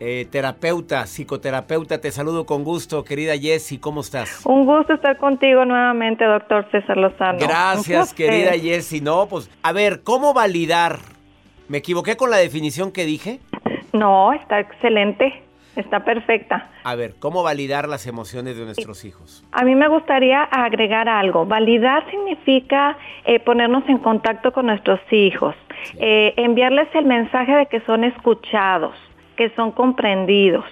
Eh, 0.00 0.28
terapeuta, 0.30 1.06
psicoterapeuta, 1.06 1.98
te 1.98 2.10
saludo 2.10 2.44
con 2.44 2.62
gusto, 2.62 3.04
querida 3.04 3.38
Jessie, 3.38 3.80
¿cómo 3.80 4.02
estás? 4.02 4.44
Un 4.44 4.66
gusto 4.66 4.92
estar 4.92 5.16
contigo 5.16 5.64
nuevamente, 5.64 6.22
doctor 6.26 6.70
César 6.70 6.98
Lozano. 6.98 7.38
Gracias, 7.38 8.12
querida 8.12 8.50
Jessie. 8.50 9.00
No, 9.00 9.26
pues, 9.30 9.48
a 9.62 9.72
ver, 9.72 10.02
¿cómo 10.02 10.34
validar? 10.34 10.98
¿Me 11.68 11.78
equivoqué 11.78 12.18
con 12.18 12.30
la 12.30 12.36
definición 12.36 12.92
que 12.92 13.06
dije? 13.06 13.40
No, 13.94 14.34
está 14.34 14.60
excelente. 14.60 15.43
Está 15.76 16.04
perfecta. 16.04 16.70
A 16.84 16.94
ver, 16.94 17.14
¿cómo 17.18 17.42
validar 17.42 17.88
las 17.88 18.06
emociones 18.06 18.56
de 18.56 18.64
nuestros 18.64 19.04
hijos? 19.04 19.44
A 19.52 19.64
mí 19.64 19.74
me 19.74 19.88
gustaría 19.88 20.42
agregar 20.42 21.08
algo. 21.08 21.46
Validar 21.46 22.08
significa 22.10 22.96
eh, 23.24 23.40
ponernos 23.40 23.88
en 23.88 23.98
contacto 23.98 24.52
con 24.52 24.66
nuestros 24.66 25.00
hijos, 25.10 25.54
eh, 25.98 26.32
enviarles 26.36 26.88
el 26.94 27.06
mensaje 27.06 27.52
de 27.52 27.66
que 27.66 27.80
son 27.80 28.04
escuchados, 28.04 28.94
que 29.36 29.50
son 29.56 29.72
comprendidos. 29.72 30.64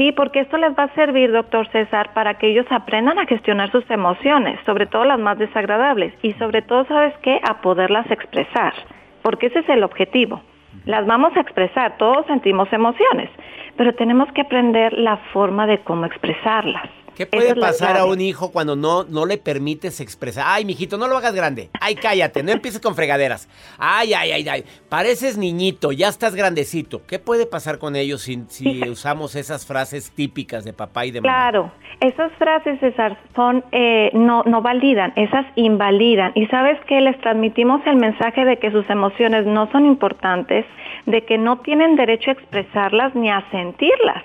Sí, 0.00 0.12
porque 0.12 0.40
esto 0.40 0.56
les 0.56 0.72
va 0.72 0.84
a 0.84 0.94
servir, 0.94 1.30
doctor 1.30 1.70
César, 1.72 2.14
para 2.14 2.38
que 2.38 2.48
ellos 2.48 2.64
aprendan 2.70 3.18
a 3.18 3.26
gestionar 3.26 3.70
sus 3.70 3.84
emociones, 3.90 4.58
sobre 4.64 4.86
todo 4.86 5.04
las 5.04 5.18
más 5.18 5.38
desagradables, 5.38 6.14
y 6.22 6.32
sobre 6.34 6.62
todo, 6.62 6.86
¿sabes 6.86 7.12
qué? 7.18 7.38
A 7.46 7.60
poderlas 7.60 8.10
expresar, 8.10 8.72
porque 9.20 9.48
ese 9.48 9.58
es 9.58 9.68
el 9.68 9.84
objetivo. 9.84 10.40
Las 10.86 11.04
vamos 11.04 11.36
a 11.36 11.40
expresar, 11.40 11.98
todos 11.98 12.24
sentimos 12.26 12.72
emociones, 12.72 13.28
pero 13.76 13.94
tenemos 13.94 14.30
que 14.32 14.42
aprender 14.42 14.92
la 14.92 15.16
forma 15.32 15.66
de 15.66 15.78
cómo 15.78 16.06
expresarlas. 16.06 16.88
¿Qué 17.20 17.26
puede 17.26 17.54
pasar 17.54 17.98
a 17.98 18.06
un 18.06 18.18
hijo 18.22 18.50
cuando 18.50 18.76
no, 18.76 19.04
no 19.04 19.26
le 19.26 19.36
permites 19.36 20.00
expresar? 20.00 20.46
Ay, 20.46 20.64
mijito, 20.64 20.96
no 20.96 21.06
lo 21.06 21.18
hagas 21.18 21.34
grande. 21.34 21.68
Ay, 21.78 21.94
cállate, 21.94 22.42
no 22.42 22.50
empieces 22.50 22.80
con 22.80 22.94
fregaderas. 22.94 23.46
Ay, 23.78 24.14
ay, 24.14 24.32
ay, 24.32 24.48
ay. 24.48 24.64
Pareces 24.88 25.36
niñito, 25.36 25.92
ya 25.92 26.08
estás 26.08 26.34
grandecito. 26.34 27.02
¿Qué 27.06 27.18
puede 27.18 27.44
pasar 27.44 27.78
con 27.78 27.94
ellos 27.94 28.22
si, 28.22 28.42
si 28.48 28.88
usamos 28.88 29.34
esas 29.34 29.66
frases 29.66 30.10
típicas 30.12 30.64
de 30.64 30.72
papá 30.72 31.04
y 31.04 31.10
de 31.10 31.20
mamá? 31.20 31.34
Claro, 31.34 31.72
esas 32.00 32.32
frases, 32.38 32.80
César, 32.80 33.18
son, 33.36 33.66
eh, 33.70 34.10
no, 34.14 34.42
no 34.44 34.62
validan, 34.62 35.12
esas 35.16 35.44
invalidan. 35.56 36.32
Y 36.34 36.46
sabes 36.46 36.80
que 36.86 37.02
les 37.02 37.20
transmitimos 37.20 37.82
el 37.84 37.96
mensaje 37.96 38.46
de 38.46 38.58
que 38.58 38.70
sus 38.70 38.88
emociones 38.88 39.44
no 39.44 39.70
son 39.72 39.84
importantes, 39.84 40.64
de 41.04 41.22
que 41.26 41.36
no 41.36 41.58
tienen 41.58 41.96
derecho 41.96 42.30
a 42.30 42.32
expresarlas 42.32 43.14
ni 43.14 43.28
a 43.28 43.44
sentirlas. 43.50 44.24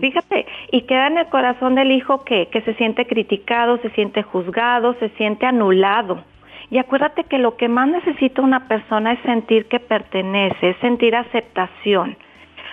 Fíjate, 0.00 0.46
y 0.70 0.82
queda 0.82 1.08
en 1.08 1.18
el 1.18 1.26
corazón 1.26 1.74
del 1.74 1.90
hijo 1.90 2.24
que, 2.24 2.48
se 2.64 2.74
siente 2.74 3.06
criticado, 3.06 3.78
se 3.78 3.90
siente 3.90 4.22
juzgado, 4.22 4.94
se 5.00 5.08
siente 5.10 5.46
anulado. 5.46 6.22
Y 6.70 6.78
acuérdate 6.78 7.24
que 7.24 7.38
lo 7.38 7.56
que 7.56 7.68
más 7.68 7.88
necesita 7.88 8.40
una 8.40 8.68
persona 8.68 9.12
es 9.12 9.20
sentir 9.20 9.66
que 9.66 9.80
pertenece, 9.80 10.70
es 10.70 10.76
sentir 10.78 11.16
aceptación. 11.16 12.16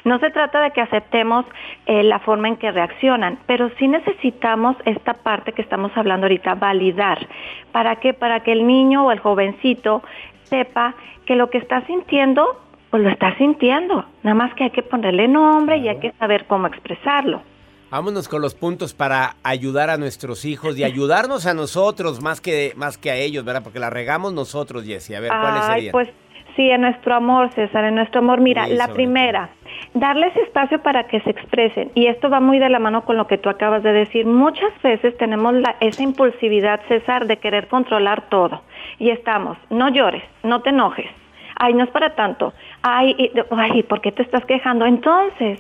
No 0.03 0.19
se 0.19 0.31
trata 0.31 0.61
de 0.61 0.71
que 0.71 0.81
aceptemos 0.81 1.45
eh, 1.85 2.03
la 2.03 2.19
forma 2.19 2.47
en 2.47 2.57
que 2.57 2.71
reaccionan, 2.71 3.37
pero 3.45 3.69
sí 3.77 3.87
necesitamos 3.87 4.75
esta 4.85 5.13
parte 5.13 5.53
que 5.53 5.61
estamos 5.61 5.91
hablando 5.95 6.25
ahorita, 6.25 6.55
validar. 6.55 7.27
¿Para 7.71 7.97
qué? 7.97 8.13
Para 8.13 8.41
que 8.41 8.51
el 8.51 8.65
niño 8.65 9.05
o 9.05 9.11
el 9.11 9.19
jovencito 9.19 10.01
sepa 10.43 10.95
que 11.25 11.35
lo 11.35 11.49
que 11.49 11.59
está 11.59 11.81
sintiendo, 11.85 12.59
pues 12.91 13.01
lo 13.01 13.09
está 13.09 13.35
sintiendo. 13.37 14.05
Nada 14.21 14.35
más 14.35 14.53
que 14.53 14.65
hay 14.65 14.69
que 14.69 14.83
ponerle 14.83 15.27
nombre 15.27 15.77
y 15.77 15.87
hay 15.87 15.99
que 15.99 16.11
saber 16.19 16.45
cómo 16.45 16.67
expresarlo. 16.67 17.41
Vámonos 17.89 18.29
con 18.29 18.41
los 18.41 18.53
puntos 18.53 18.93
para 18.93 19.35
ayudar 19.43 19.89
a 19.89 19.97
nuestros 19.97 20.45
hijos 20.45 20.77
y 20.77 20.83
ayudarnos 20.83 21.45
a 21.45 21.53
nosotros 21.53 22.21
más 22.21 22.39
que, 22.39 22.73
más 22.77 22.97
que 22.97 23.11
a 23.11 23.15
ellos, 23.15 23.43
¿verdad? 23.43 23.63
Porque 23.63 23.79
la 23.79 23.89
regamos 23.89 24.33
nosotros, 24.33 24.85
Jessie. 24.85 25.15
A 25.15 25.19
ver, 25.19 25.29
¿cuáles 25.29 25.63
Ay, 25.63 25.73
serían? 25.73 25.91
pues 25.91 26.09
sí, 26.55 26.69
en 26.69 26.81
nuestro 26.81 27.15
amor, 27.15 27.51
César, 27.53 27.83
en 27.83 27.95
nuestro 27.95 28.19
amor. 28.19 28.39
Mira, 28.39 28.65
Sí, 28.65 28.75
la 28.75 28.87
primera, 28.89 29.49
darles 29.93 30.33
espacio 30.37 30.81
para 30.81 31.07
que 31.07 31.19
se 31.21 31.31
expresen. 31.31 31.91
Y 31.93 32.07
esto 32.07 32.29
va 32.29 32.39
muy 32.39 32.59
de 32.59 32.69
la 32.69 32.79
mano 32.79 33.03
con 33.03 33.17
lo 33.17 33.27
que 33.27 33.37
tú 33.37 33.49
acabas 33.49 33.83
de 33.83 33.91
decir. 33.91 34.25
Muchas 34.25 34.71
veces 34.81 35.17
tenemos 35.17 35.53
la, 35.55 35.75
esa 35.81 36.01
impulsividad, 36.01 36.79
César, 36.87 37.27
de 37.27 37.37
querer 37.37 37.67
controlar 37.67 38.29
todo. 38.29 38.61
Y 38.99 39.09
estamos, 39.09 39.57
no 39.69 39.89
llores, 39.89 40.23
no 40.43 40.61
te 40.61 40.69
enojes. 40.69 41.07
Ay, 41.57 41.73
no 41.73 41.83
es 41.83 41.89
para 41.89 42.15
tanto. 42.15 42.53
Ay, 42.81 43.31
ay, 43.51 43.83
¿por 43.83 44.01
qué 44.01 44.11
te 44.11 44.23
estás 44.23 44.45
quejando? 44.45 44.85
Entonces, 44.85 45.59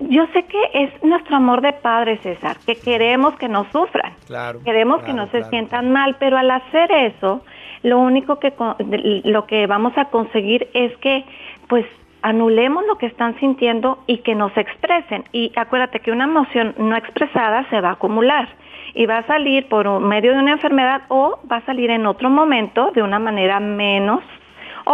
yo 0.00 0.26
sé 0.32 0.44
que 0.44 0.62
es 0.74 1.02
nuestro 1.04 1.36
amor 1.36 1.60
de 1.60 1.72
padre, 1.72 2.16
César, 2.18 2.56
que 2.66 2.76
queremos 2.76 3.34
que 3.36 3.48
no 3.48 3.64
sufran. 3.70 4.12
Claro. 4.26 4.60
Queremos 4.64 5.02
que 5.02 5.12
no 5.12 5.24
se 5.26 5.38
claro. 5.38 5.50
sientan 5.50 5.90
mal, 5.92 6.16
pero 6.18 6.38
al 6.38 6.50
hacer 6.50 6.90
eso, 6.92 7.42
lo 7.82 7.98
único 7.98 8.38
que 8.38 8.52
lo 9.24 9.46
que 9.46 9.66
vamos 9.66 9.92
a 9.96 10.06
conseguir 10.06 10.68
es 10.74 10.96
que 10.98 11.24
pues 11.68 11.86
anulemos 12.22 12.84
lo 12.86 12.96
que 12.98 13.06
están 13.06 13.38
sintiendo 13.40 13.98
y 14.06 14.18
que 14.18 14.34
nos 14.34 14.54
expresen. 14.56 15.24
Y 15.32 15.52
acuérdate 15.56 16.00
que 16.00 16.12
una 16.12 16.24
emoción 16.24 16.74
no 16.78 16.94
expresada 16.96 17.64
se 17.70 17.80
va 17.80 17.90
a 17.90 17.92
acumular 17.92 18.48
y 18.94 19.06
va 19.06 19.18
a 19.18 19.22
salir 19.26 19.68
por 19.68 19.86
un- 19.86 20.06
medio 20.06 20.32
de 20.32 20.38
una 20.38 20.52
enfermedad 20.52 21.02
o 21.08 21.38
va 21.50 21.56
a 21.56 21.60
salir 21.66 21.90
en 21.90 22.06
otro 22.06 22.28
momento 22.28 22.90
de 22.94 23.02
una 23.02 23.18
manera 23.18 23.60
menos 23.60 24.20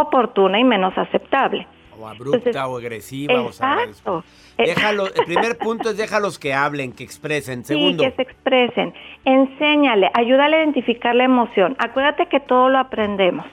oportuna 0.01 0.59
y 0.59 0.65
menos 0.65 0.97
aceptable. 0.97 1.67
O 1.99 2.07
abrupta 2.07 2.37
Entonces, 2.37 2.63
o 2.63 2.77
agresiva. 2.77 3.35
o 3.43 3.47
Exacto. 3.47 4.25
Eh, 4.59 4.65
déjalo, 4.67 5.07
el 5.07 5.25
primer 5.25 5.57
punto 5.59 5.91
es 5.91 5.97
déjalos 5.97 6.39
que 6.39 6.53
hablen, 6.53 6.93
que 6.93 7.05
expresen. 7.05 7.65
Segundo, 7.65 8.05
Sí, 8.05 8.11
que 8.11 8.17
se 8.17 8.23
expresen. 8.23 8.95
Enséñale, 9.25 10.11
ayúdale 10.15 10.57
a 10.57 10.63
identificar 10.63 11.15
la 11.15 11.25
emoción. 11.25 11.75
Acuérdate 11.79 12.27
que 12.27 12.41
todo 12.41 12.69
lo 12.69 12.79
aprendemos. 12.79 13.47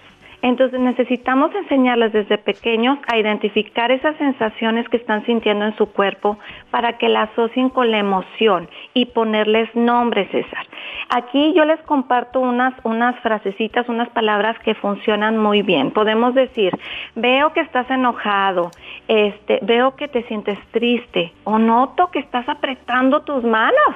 Entonces 0.43 0.77
necesitamos 0.79 1.55
enseñarles 1.55 2.11
desde 2.11 2.37
pequeños 2.37 2.99
a 3.07 3.17
identificar 3.17 3.91
esas 3.91 4.17
sensaciones 4.17 4.87
que 4.89 4.97
están 4.97 5.25
sintiendo 5.25 5.63
en 5.63 5.75
su 5.77 5.87
cuerpo 5.93 6.37
para 6.69 6.97
que 6.97 7.07
la 7.07 7.23
asocien 7.23 7.69
con 7.69 7.89
la 7.91 7.97
emoción 7.99 8.67
y 8.93 9.05
ponerles 9.05 9.73
nombres, 9.73 10.29
César. 10.31 10.67
Aquí 11.15 11.53
yo 11.55 11.63
les 11.63 11.79
comparto 11.83 12.41
unas, 12.41 12.73
unas 12.83 13.17
frasecitas, 13.21 13.87
unas 13.87 14.09
palabras 14.09 14.59
que 14.59 14.75
funcionan 14.75 15.37
muy 15.37 15.61
bien. 15.61 15.91
Podemos 15.91 16.35
decir, 16.35 16.77
veo 17.15 17.53
que 17.53 17.61
estás 17.61 17.89
enojado, 17.89 18.69
este, 19.07 19.59
veo 19.61 19.95
que 19.95 20.09
te 20.09 20.23
sientes 20.23 20.59
triste 20.71 21.31
o 21.45 21.57
noto 21.57 22.11
que 22.11 22.19
estás 22.19 22.47
apretando 22.49 23.21
tus 23.21 23.43
manos. 23.45 23.95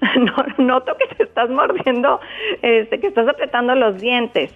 No- 0.16 0.64
noto 0.64 0.96
que 0.96 1.12
te 1.16 1.24
estás 1.24 1.50
mordiendo, 1.50 2.20
este, 2.62 3.00
que 3.00 3.08
estás 3.08 3.26
apretando 3.26 3.74
los 3.74 4.00
dientes. 4.00 4.54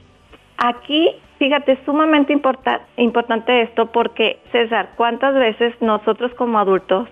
Aquí, 0.59 1.11
fíjate, 1.45 1.73
es 1.73 1.79
sumamente 1.85 2.33
importa- 2.33 2.81
importante 2.97 3.63
esto 3.63 3.87
porque, 3.93 4.39
César, 4.51 4.91
¿cuántas 4.97 5.35
veces 5.35 5.75
nosotros 5.81 6.33
como 6.39 6.59
adultos 6.59 7.09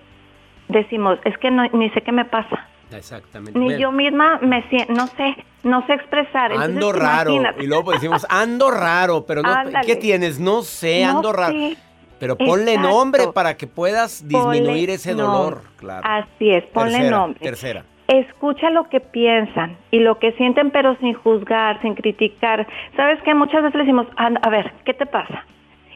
decimos, 0.68 1.18
es 1.25 1.37
que 1.38 1.51
no, 1.51 1.64
ni 1.73 1.90
sé 1.90 2.01
qué 2.01 2.12
me 2.12 2.25
pasa? 2.25 2.68
exactamente. 2.95 3.59
Ni 3.59 3.79
yo 3.79 3.90
misma 3.90 4.38
me 4.42 4.62
siento, 4.68 4.92
no 4.92 5.07
sé, 5.07 5.35
no 5.62 5.87
sé 5.87 5.95
expresar. 5.95 6.53
Entonces, 6.53 6.75
Ando 6.77 6.92
raro. 6.92 7.31
imagínate. 7.33 7.64
Y 7.64 7.66
luego 7.66 7.85
pues 7.85 8.01
decimos, 8.03 8.27
ando 8.29 8.71
raro, 8.71 9.25
pero 9.27 9.40
no, 9.42 9.51
Ándale. 9.51 9.87
¿qué 9.87 9.97
tienes? 9.97 10.38
No 10.38 10.61
sé, 10.62 11.03
No 11.07 11.16
ando 11.16 11.33
raro. 11.33 11.53
sé. 11.55 11.77
Pero 12.18 12.37
ponle 12.37 12.75
Exacto. 12.75 12.90
nombre 12.90 13.29
para 13.35 13.57
que 13.57 13.66
puedas 13.66 14.29
disminuir 14.29 14.66
Ponle 14.66 14.95
ese 14.95 15.14
dolor. 15.14 15.62
Claro. 15.77 16.03
Así 16.07 16.51
es, 16.51 16.64
ponle 16.66 16.92
tercera, 16.99 17.16
nombre. 17.16 17.40
Tercera. 17.40 17.85
Escucha 18.12 18.68
lo 18.68 18.90
que 18.90 19.01
piensan 19.01 19.79
y 19.90 20.01
lo 20.01 20.18
que 20.18 20.33
sienten, 20.33 20.70
pero 20.70 20.96
sin 20.96 21.14
juzgar, 21.14 21.81
sin 21.81 21.94
criticar. 21.94 22.66
¿Sabes 22.94 23.18
qué? 23.22 23.35
Muchas 23.35 23.62
veces 23.62 23.75
le 23.75 23.85
decimos, 23.85 24.07
"Ah, 24.18 24.31
a 24.42 24.51
ver, 24.51 24.70
¿qué 24.85 24.92
te 24.92 25.07
pasa? 25.07 25.46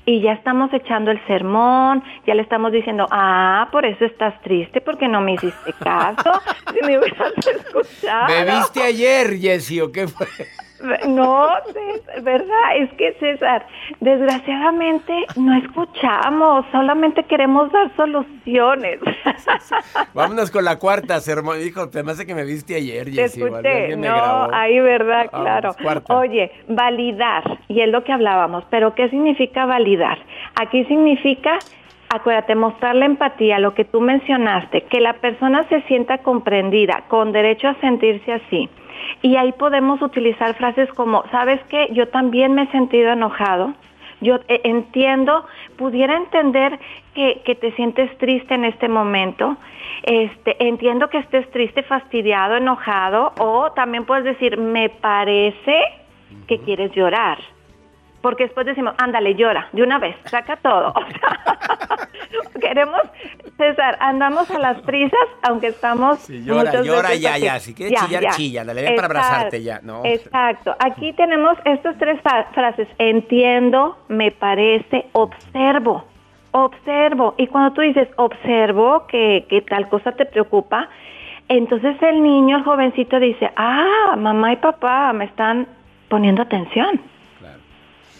Y 0.06 0.22
ya 0.22 0.32
estamos 0.32 0.72
echando 0.72 1.10
el 1.10 1.20
sermón, 1.26 2.02
ya 2.26 2.34
le 2.34 2.40
estamos 2.40 2.72
diciendo, 2.72 3.06
ah, 3.10 3.68
por 3.70 3.84
eso 3.84 4.06
estás 4.06 4.40
triste, 4.40 4.80
porque 4.80 5.08
no 5.08 5.20
me 5.20 5.34
hiciste 5.34 5.74
caso. 5.74 6.40
si 6.72 6.86
me 6.86 6.98
hubieras 6.98 7.34
escuchado. 7.46 8.28
¿Bebiste 8.28 8.82
ayer, 8.82 9.36
Jessy, 9.36 9.80
o 9.82 9.92
qué 9.92 10.08
fue? 10.08 10.26
No, 11.08 11.48
César, 11.72 12.22
¿verdad? 12.22 12.76
Es 12.76 12.92
que 12.94 13.12
César, 13.20 13.66
desgraciadamente 14.00 15.12
no 15.36 15.54
escuchamos, 15.58 16.66
solamente 16.72 17.22
queremos 17.24 17.70
dar 17.72 17.94
soluciones. 17.96 19.00
Vámonos 20.14 20.50
con 20.50 20.64
la 20.64 20.78
cuarta, 20.78 21.20
sermón. 21.20 21.58
Dijo, 21.60 21.88
te 21.88 22.02
me 22.02 22.12
hace 22.12 22.26
que 22.26 22.34
me 22.34 22.44
viste 22.44 22.74
ayer, 22.76 23.04
Te 23.06 23.12
Jessy. 23.12 23.42
escuché, 23.42 23.96
no, 23.96 24.48
ahí 24.52 24.78
verdad, 24.80 25.26
Vamos, 25.32 25.46
claro. 25.46 25.70
cuarta. 25.82 26.14
Oye, 26.16 26.52
validar, 26.68 27.42
y 27.68 27.80
es 27.80 27.88
lo 27.88 28.04
que 28.04 28.12
hablábamos, 28.12 28.64
pero 28.70 28.94
¿qué 28.94 29.08
significa 29.08 29.66
validar? 29.66 30.18
Aquí 30.60 30.84
significa, 30.84 31.58
acuérdate, 32.14 32.54
mostrar 32.54 32.94
la 32.94 33.06
empatía, 33.06 33.58
lo 33.58 33.74
que 33.74 33.84
tú 33.84 34.00
mencionaste, 34.00 34.82
que 34.82 35.00
la 35.00 35.14
persona 35.14 35.66
se 35.68 35.80
sienta 35.82 36.18
comprendida, 36.18 37.04
con 37.08 37.32
derecho 37.32 37.68
a 37.68 37.74
sentirse 37.80 38.32
así. 38.32 38.68
Y 39.22 39.36
ahí 39.36 39.52
podemos 39.52 40.02
utilizar 40.02 40.54
frases 40.54 40.88
como, 40.92 41.24
¿sabes 41.30 41.60
qué? 41.68 41.88
Yo 41.92 42.08
también 42.08 42.54
me 42.54 42.62
he 42.62 42.70
sentido 42.70 43.12
enojado. 43.12 43.74
Yo 44.20 44.36
eh, 44.48 44.60
entiendo, 44.64 45.44
pudiera 45.76 46.16
entender 46.16 46.78
que, 47.14 47.42
que 47.44 47.54
te 47.54 47.72
sientes 47.72 48.16
triste 48.18 48.54
en 48.54 48.64
este 48.64 48.88
momento. 48.88 49.56
Este, 50.02 50.56
entiendo 50.66 51.08
que 51.08 51.18
estés 51.18 51.50
triste, 51.50 51.82
fastidiado, 51.82 52.56
enojado. 52.56 53.32
O 53.38 53.72
también 53.72 54.04
puedes 54.04 54.24
decir, 54.24 54.56
me 54.58 54.88
parece 54.88 55.76
que 56.46 56.58
quieres 56.60 56.92
llorar. 56.92 57.38
Porque 58.26 58.42
después 58.42 58.66
decimos, 58.66 58.92
ándale, 58.98 59.36
llora, 59.36 59.68
de 59.70 59.84
una 59.84 60.00
vez, 60.00 60.16
saca 60.24 60.56
todo. 60.56 60.92
O 62.36 62.50
sea, 62.50 62.60
queremos, 62.60 63.00
César, 63.56 63.96
andamos 64.00 64.50
a 64.50 64.58
las 64.58 64.80
prisas, 64.82 65.28
aunque 65.48 65.68
estamos... 65.68 66.18
Sí, 66.18 66.42
llora, 66.42 66.82
llora 66.82 67.10
veces 67.10 67.20
ya, 67.20 67.38
ya. 67.38 67.60
Si 67.60 67.72
quieres 67.72 68.00
chillar, 68.00 68.34
chilla. 68.34 68.64
Dale, 68.64 68.82
ven 68.82 68.96
para 68.96 69.06
Exacto, 69.06 69.28
abrazarte 69.28 69.62
ya. 69.62 69.80
No. 69.80 70.04
Exacto. 70.04 70.74
Aquí 70.80 71.12
tenemos 71.12 71.56
estas 71.64 71.96
tres 71.98 72.20
frases. 72.52 72.88
Entiendo, 72.98 73.96
me 74.08 74.32
parece, 74.32 75.06
observo. 75.12 76.04
Observo. 76.50 77.36
Y 77.38 77.46
cuando 77.46 77.74
tú 77.74 77.82
dices 77.82 78.08
observo 78.16 79.06
que, 79.06 79.46
que 79.48 79.62
tal 79.62 79.88
cosa 79.88 80.10
te 80.10 80.26
preocupa, 80.26 80.88
entonces 81.46 81.96
el 82.02 82.20
niño, 82.24 82.56
el 82.56 82.64
jovencito 82.64 83.20
dice, 83.20 83.52
ah, 83.54 84.16
mamá 84.18 84.54
y 84.54 84.56
papá 84.56 85.12
me 85.12 85.26
están 85.26 85.68
poniendo 86.08 86.42
atención. 86.42 87.00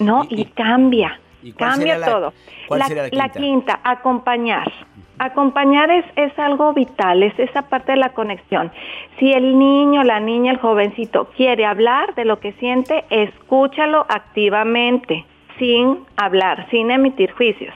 ¿No? 0.01 0.25
Y, 0.29 0.45
cambia. 0.47 1.19
y 1.43 1.53
cambia 1.53 1.99
la- 1.99 2.07
todo. 2.07 2.33
cuál 2.69 2.81
la, 2.81 2.87
sería 2.87 3.03
la 3.05 3.09
la 3.13 3.29
quinta? 3.31 3.81
acompañar. 3.83 4.71
Acompañar 5.19 5.91
es, 5.91 6.05
es 6.17 6.39
algo 6.39 6.75
vital, 6.75 7.23
es 7.23 7.39
esa 7.39 7.63
parte 7.63 7.93
de 7.93 7.99
la 7.99 8.11
conexión. 8.11 8.71
Si 9.19 9.33
el 9.33 9.59
niño, 9.59 10.03
la 10.05 10.21
niña, 10.21 10.53
el 10.53 10.59
jovencito 10.59 11.31
quiere 11.37 11.65
hablar 11.65 12.15
de 12.17 12.27
lo 12.27 12.39
que 12.39 12.53
siente, 12.53 13.05
escúchalo 13.09 14.05
activamente, 14.11 15.25
sin 15.59 16.01
hablar, 16.19 16.67
sin 16.71 16.91
emitir 16.91 17.33
juicios. 17.33 17.75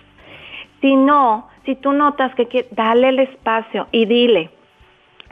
Si 0.82 0.94
no, 0.96 1.48
si 1.64 1.76
tú 1.76 1.92
notas 1.92 2.34
que 2.34 2.46
quie- 2.46 2.66
dale 2.72 3.08
el 3.08 3.18
espacio 3.20 3.86
y 3.90 4.04
dile, 4.04 4.50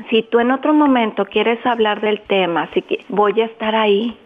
si 0.08 0.22
tú 0.22 0.40
en 0.40 0.50
otro 0.52 0.72
momento 0.72 1.26
quieres 1.26 1.64
hablar 1.66 2.00
del 2.00 2.20
tema, 2.22 2.68
que 2.72 3.04
voy 3.08 3.38
a 3.40 3.46
estar 3.46 3.74
ahí. 3.74 4.16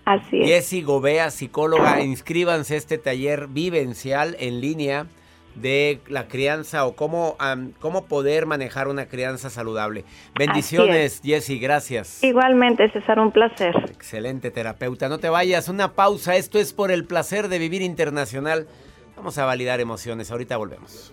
Así 0.09 0.41
es. 0.41 0.49
Jessie 0.49 0.83
Gobea, 0.83 1.31
psicóloga, 1.31 2.01
inscríbanse 2.01 2.75
a 2.75 2.77
este 2.79 2.97
taller 2.97 3.47
vivencial 3.49 4.37
en 4.41 4.63
línea 4.63 5.07
de 5.55 6.01
la 6.09 6.29
crianza 6.29 6.87
o 6.87 6.97
cómo, 6.97 7.37
am, 7.39 7.73
cómo 7.79 8.07
poder 8.07 8.47
manejar 8.47 8.89
una 8.89 9.07
crianza 9.07 9.51
saludable. 9.51 10.05
Bendiciones, 10.35 11.21
Jessie, 11.23 11.59
gracias. 11.59 12.25
Igualmente, 12.25 12.91
César, 12.91 13.19
un 13.19 13.33
placer. 13.33 13.75
Excelente 13.91 14.51
terapeuta. 14.51 15.11
No 15.11 15.19
te 15.19 15.29
vayas, 15.29 15.69
una 15.69 15.93
pausa. 15.93 16.37
Esto 16.37 16.59
es 16.59 16.73
por 16.73 16.91
el 16.91 17.05
placer 17.05 17.49
de 17.49 17.59
vivir 17.59 17.83
internacional. 17.83 18.67
Vamos 19.15 19.37
a 19.37 19.45
validar 19.45 19.79
emociones. 19.81 20.31
Ahorita 20.31 20.57
volvemos. 20.57 21.13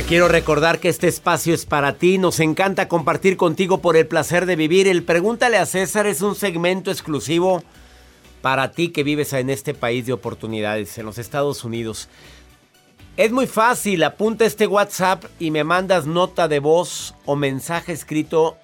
Te 0.00 0.06
quiero 0.06 0.28
recordar 0.28 0.78
que 0.80 0.88
este 0.88 1.08
espacio 1.08 1.52
es 1.52 1.66
para 1.66 1.98
ti. 1.98 2.16
Nos 2.16 2.40
encanta 2.40 2.88
compartir 2.88 3.36
contigo 3.36 3.82
por 3.82 3.98
el 3.98 4.06
placer 4.06 4.46
de 4.46 4.56
vivir. 4.56 4.88
El 4.88 5.02
Pregúntale 5.02 5.58
a 5.58 5.66
César 5.66 6.06
es 6.06 6.22
un 6.22 6.34
segmento 6.34 6.90
exclusivo 6.90 7.62
para 8.40 8.72
ti 8.72 8.88
que 8.92 9.02
vives 9.02 9.34
en 9.34 9.50
este 9.50 9.74
país 9.74 10.06
de 10.06 10.14
oportunidades, 10.14 10.96
en 10.96 11.04
los 11.04 11.18
Estados 11.18 11.64
Unidos. 11.64 12.08
Es 13.18 13.30
muy 13.30 13.46
fácil, 13.46 14.02
apunta 14.02 14.46
este 14.46 14.66
WhatsApp 14.66 15.26
y 15.38 15.50
me 15.50 15.64
mandas 15.64 16.06
nota 16.06 16.48
de 16.48 16.60
voz 16.60 17.14
o 17.26 17.36
mensaje 17.36 17.92
escrito 17.92 18.56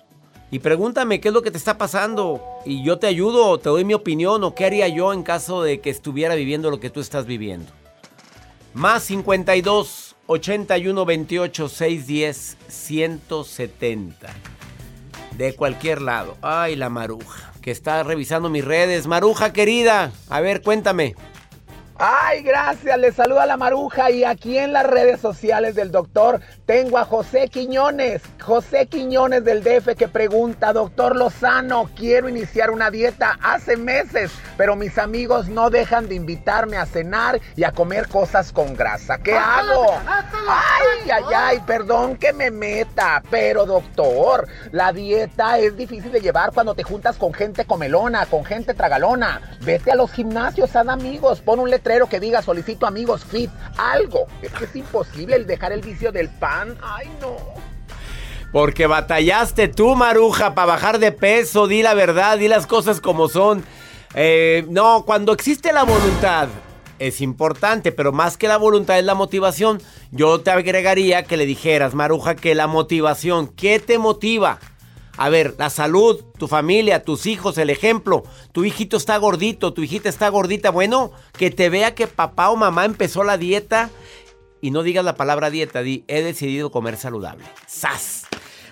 y 0.50 0.60
pregúntame 0.60 1.20
qué 1.20 1.28
es 1.28 1.34
lo 1.34 1.42
que 1.42 1.50
te 1.50 1.58
está 1.58 1.76
pasando 1.76 2.40
y 2.64 2.82
yo 2.82 2.98
te 2.98 3.08
ayudo, 3.08 3.58
te 3.58 3.68
doy 3.68 3.84
mi 3.84 3.92
opinión 3.92 4.42
o 4.42 4.54
qué 4.54 4.64
haría 4.64 4.88
yo 4.88 5.12
en 5.12 5.22
caso 5.22 5.62
de 5.62 5.82
que 5.82 5.90
estuviera 5.90 6.34
viviendo 6.34 6.70
lo 6.70 6.80
que 6.80 6.88
tú 6.88 7.00
estás 7.00 7.26
viviendo. 7.26 7.70
Más 8.76 9.04
52 9.04 10.16
81 10.26 11.06
28 11.06 11.68
610 11.70 12.58
170. 12.68 14.28
De 15.38 15.54
cualquier 15.54 16.02
lado. 16.02 16.36
Ay, 16.42 16.76
la 16.76 16.90
maruja, 16.90 17.54
que 17.62 17.70
está 17.70 18.02
revisando 18.02 18.50
mis 18.50 18.62
redes. 18.62 19.06
Maruja 19.06 19.54
querida, 19.54 20.12
a 20.28 20.40
ver, 20.40 20.60
cuéntame. 20.60 21.14
Ay, 21.98 22.42
gracias. 22.42 22.98
Le 22.98 23.10
saluda 23.10 23.46
la 23.46 23.56
maruja 23.56 24.10
y 24.10 24.22
aquí 24.22 24.58
en 24.58 24.74
las 24.74 24.86
redes 24.86 25.18
sociales 25.18 25.74
del 25.74 25.90
doctor 25.90 26.40
tengo 26.66 26.98
a 26.98 27.06
José 27.06 27.48
Quiñones. 27.48 28.20
José 28.42 28.86
Quiñones 28.86 29.44
del 29.44 29.64
DF 29.64 29.96
que 29.96 30.06
pregunta, 30.06 30.74
doctor 30.74 31.16
Lozano, 31.16 31.88
quiero 31.96 32.28
iniciar 32.28 32.70
una 32.70 32.90
dieta 32.90 33.38
hace 33.42 33.78
meses, 33.78 34.30
pero 34.58 34.76
mis 34.76 34.98
amigos 34.98 35.48
no 35.48 35.70
dejan 35.70 36.06
de 36.06 36.16
invitarme 36.16 36.76
a 36.76 36.84
cenar 36.84 37.40
y 37.56 37.64
a 37.64 37.72
comer 37.72 38.08
cosas 38.08 38.52
con 38.52 38.74
grasa. 38.74 39.16
¿Qué 39.18 39.34
hago? 39.34 39.98
Ay, 40.06 41.10
ay, 41.10 41.24
ay, 41.34 41.62
perdón 41.66 42.16
que 42.16 42.34
me 42.34 42.50
meta, 42.50 43.22
pero 43.30 43.64
doctor, 43.64 44.46
la 44.70 44.92
dieta 44.92 45.58
es 45.58 45.74
difícil 45.76 46.12
de 46.12 46.20
llevar 46.20 46.52
cuando 46.52 46.74
te 46.74 46.82
juntas 46.82 47.16
con 47.16 47.32
gente 47.32 47.64
comelona, 47.64 48.26
con 48.26 48.44
gente 48.44 48.74
tragalona. 48.74 49.40
Vete 49.62 49.92
a 49.92 49.96
los 49.96 50.12
gimnasios, 50.12 50.76
haz 50.76 50.86
amigos, 50.88 51.40
pon 51.40 51.58
un 51.58 51.70
letrero 51.70 51.85
que 52.08 52.20
diga 52.20 52.42
solicito 52.42 52.86
amigos 52.86 53.24
fit, 53.24 53.50
algo. 53.78 54.26
Es 54.42 54.52
que 54.52 54.64
es 54.64 54.76
imposible 54.76 55.36
el 55.36 55.46
dejar 55.46 55.72
el 55.72 55.80
vicio 55.80 56.10
del 56.10 56.28
pan. 56.28 56.76
Ay, 56.82 57.08
no. 57.20 57.36
Porque 58.52 58.86
batallaste 58.86 59.68
tú, 59.68 59.94
Maruja, 59.94 60.54
para 60.54 60.66
bajar 60.66 60.98
de 60.98 61.12
peso. 61.12 61.68
Di 61.68 61.82
la 61.82 61.94
verdad, 61.94 62.38
di 62.38 62.48
las 62.48 62.66
cosas 62.66 63.00
como 63.00 63.28
son. 63.28 63.64
Eh, 64.14 64.64
no, 64.68 65.04
cuando 65.06 65.32
existe 65.32 65.72
la 65.72 65.84
voluntad 65.84 66.48
es 66.98 67.20
importante, 67.20 67.92
pero 67.92 68.12
más 68.12 68.36
que 68.36 68.48
la 68.48 68.56
voluntad 68.56 68.98
es 68.98 69.04
la 69.04 69.14
motivación. 69.14 69.80
Yo 70.10 70.40
te 70.40 70.50
agregaría 70.50 71.22
que 71.24 71.36
le 71.36 71.46
dijeras, 71.46 71.94
Maruja, 71.94 72.34
que 72.34 72.54
la 72.54 72.66
motivación, 72.66 73.48
¿qué 73.48 73.78
te 73.78 73.98
motiva? 73.98 74.58
A 75.16 75.28
ver, 75.28 75.54
la 75.58 75.70
salud, 75.70 76.22
tu 76.38 76.46
familia, 76.46 77.02
tus 77.02 77.26
hijos, 77.26 77.56
el 77.58 77.70
ejemplo. 77.70 78.24
Tu 78.52 78.64
hijito 78.64 78.96
está 78.96 79.16
gordito, 79.16 79.72
tu 79.72 79.82
hijita 79.82 80.08
está 80.08 80.28
gordita. 80.28 80.70
Bueno, 80.70 81.12
que 81.38 81.50
te 81.50 81.70
vea 81.70 81.94
que 81.94 82.06
papá 82.06 82.50
o 82.50 82.56
mamá 82.56 82.84
empezó 82.84 83.24
la 83.24 83.38
dieta 83.38 83.90
y 84.60 84.70
no 84.70 84.82
digas 84.82 85.04
la 85.04 85.16
palabra 85.16 85.50
dieta, 85.50 85.82
di 85.82 86.04
he 86.08 86.22
decidido 86.22 86.70
comer 86.70 86.96
saludable. 86.96 87.44
¡Sas! 87.66 88.26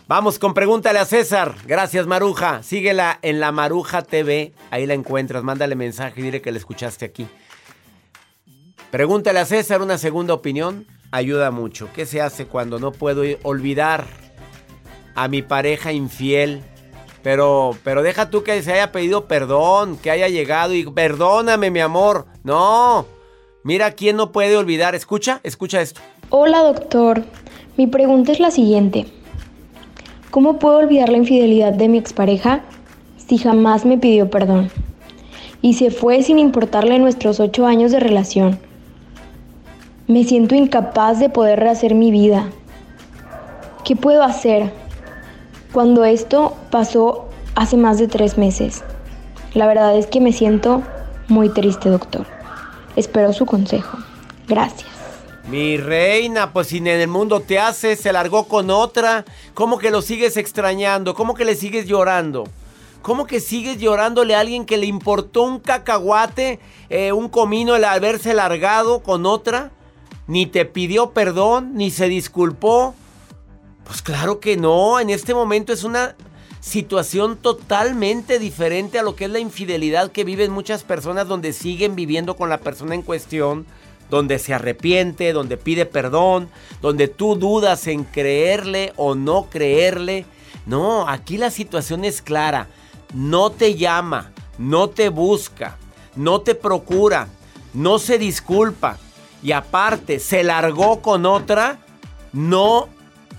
Vamos 0.07 0.39
con 0.39 0.53
pregúntale 0.53 0.99
a 0.99 1.07
César. 1.07 1.55
Gracias, 1.67 2.07
Maruja. 2.07 2.63
Síguela 2.63 3.19
en 3.23 3.41
la 3.41 3.53
Maruja 3.53 4.03
TV. 4.03 4.53
Ahí 4.71 4.85
la 4.85 4.93
encuentras. 4.93 5.43
Mándale 5.43 5.77
mensaje 5.77 6.21
y 6.21 6.25
dile 6.25 6.43
que 6.43 6.53
la 6.53 6.59
escuchaste 6.59 7.07
aquí. 7.07 7.27
Pregúntale 8.91 9.41
a 9.41 9.47
César 9.47 9.81
una 9.81 9.97
segunda 9.97 10.35
opinión. 10.35 10.87
Ayuda 11.11 11.51
mucho. 11.51 11.89
¿Qué 11.95 12.05
se 12.05 12.21
hace 12.21 12.45
cuando 12.45 12.79
no 12.79 12.93
puedo 12.93 13.23
olvidar 13.45 14.24
a 15.15 15.29
mi 15.29 15.43
pareja 15.43 15.93
infiel? 15.93 16.63
Pero, 17.23 17.77
pero 17.83 18.03
deja 18.03 18.29
tú 18.29 18.43
que 18.43 18.63
se 18.63 18.73
haya 18.73 18.93
pedido 18.93 19.27
perdón, 19.27 19.97
que 19.97 20.11
haya 20.11 20.29
llegado 20.29 20.75
y 20.75 20.85
perdóname, 20.85 21.71
mi 21.71 21.81
amor. 21.81 22.27
No. 22.43 23.07
Mira 23.63 23.93
quién 23.93 24.17
no 24.17 24.31
puede 24.31 24.57
olvidar. 24.59 24.95
Escucha, 24.95 25.41
escucha 25.43 25.81
esto. 25.81 26.03
Hola, 26.29 26.59
doctor. 26.63 27.25
Mi 27.79 27.87
pregunta 27.87 28.31
es 28.31 28.41
la 28.41 28.51
siguiente. 28.51 29.07
¿Cómo 30.31 30.59
puedo 30.59 30.79
olvidar 30.79 31.09
la 31.09 31.17
infidelidad 31.17 31.73
de 31.73 31.89
mi 31.89 31.97
expareja 31.97 32.63
si 33.17 33.39
jamás 33.39 33.87
me 33.87 33.97
pidió 33.97 34.29
perdón? 34.29 34.71
Y 35.63 35.75
se 35.75 35.91
fue 35.91 36.23
sin 36.23 36.39
importarle 36.39 36.99
nuestros 36.99 37.41
ocho 37.41 37.67
años 37.67 37.91
de 37.91 38.01
relación. 38.01 38.59
Me 40.07 40.25
siento 40.25 40.55
incapaz 40.55 41.21
de 41.21 41.31
poder 41.31 41.61
rehacer 41.61 41.95
mi 41.95 42.11
vida. 42.11 42.51
¿Qué 43.83 43.97
puedo 43.97 44.23
hacer? 44.23 44.71
Cuando 45.75 46.05
esto 46.05 46.57
pasó 46.71 47.29
hace 47.57 47.77
más 47.77 47.99
de 47.99 48.07
tres 48.07 48.39
meses. 48.39 48.85
La 49.55 49.67
verdad 49.67 49.99
es 49.99 50.07
que 50.07 50.21
me 50.21 50.33
siento 50.33 50.85
muy 51.27 51.49
triste, 51.49 51.89
doctor. 51.89 52.27
Espero 52.95 53.33
su 53.33 53.45
consejo. 53.45 53.99
Gracias. 54.47 54.89
Mi 55.49 55.77
reina, 55.77 56.53
pues 56.53 56.69
si 56.69 56.77
en 56.77 56.87
el 56.87 57.09
mundo 57.09 57.41
te 57.41 57.59
hace, 57.59 57.97
se 57.97 58.13
largó 58.13 58.45
con 58.45 58.71
otra. 58.71 59.25
¿Cómo 59.55 59.79
que 59.79 59.91
lo 59.91 60.01
sigues 60.01 60.37
extrañando? 60.37 61.13
¿Cómo 61.17 61.35
que 61.35 61.45
le 61.45 61.57
sigues 61.57 61.87
llorando? 61.87 62.45
¿Cómo 63.03 63.27
que 63.27 63.41
sigues 63.41 63.79
llorándole 63.79 64.37
a 64.37 64.41
alguien 64.41 64.67
que 64.67 64.77
le 64.77 64.87
importó 64.87 65.43
un 65.43 65.59
cacahuate, 65.59 66.61
eh, 66.89 67.11
un 67.11 67.29
comino 67.29 67.75
el 67.75 67.83
haberse 67.83 68.33
largado 68.33 69.03
con 69.03 69.27
otra? 69.27 69.73
Ni 70.29 70.47
te 70.47 70.67
pidió 70.67 71.11
perdón, 71.11 71.73
ni 71.75 71.91
se 71.91 72.09
disculpó. 72.09 72.95
Pues 73.85 74.03
claro 74.03 74.41
que 74.41 74.57
no, 74.57 74.99
en 75.01 75.11
este 75.11 75.35
momento 75.35 75.73
es 75.73 75.85
una 75.85 76.17
situación 76.61 77.37
totalmente 77.37 78.39
diferente 78.39 78.99
a 78.99 79.03
lo 79.03 79.15
que 79.15 79.27
es 79.27 79.31
la 79.31 79.39
infidelidad 79.39 80.11
que 80.11 80.25
viven 80.25 80.51
muchas 80.51 80.83
personas 80.83 81.29
donde 81.29 81.53
siguen 81.53 81.95
viviendo 81.95 82.37
con 82.37 82.49
la 82.49 82.59
persona 82.59 82.95
en 82.95 83.03
cuestión, 83.03 83.67
donde 84.09 84.39
se 84.39 84.55
arrepiente, 84.55 85.35
donde 85.35 85.59
pide 85.59 85.85
perdón, 85.85 86.49
donde 86.81 87.09
tú 87.09 87.37
dudas 87.37 87.87
en 87.87 88.05
creerle 88.05 88.95
o 88.97 89.15
no 89.15 89.51
creerle. 89.51 90.25
No, 90.65 91.07
aquí 91.07 91.37
la 91.37 91.51
situación 91.51 92.05
es 92.05 92.23
clara. 92.23 92.69
No 93.13 93.51
te 93.51 93.75
llama, 93.75 94.33
no 94.57 94.89
te 94.89 95.11
busca, 95.11 95.77
no 96.17 96.41
te 96.41 96.55
procura, 96.55 97.29
no 97.75 97.99
se 97.99 98.19
disculpa 98.19 98.99
y 99.43 99.53
aparte 99.53 100.19
se 100.19 100.43
largó 100.43 101.03
con 101.03 101.27
otra, 101.27 101.79
no 102.33 102.89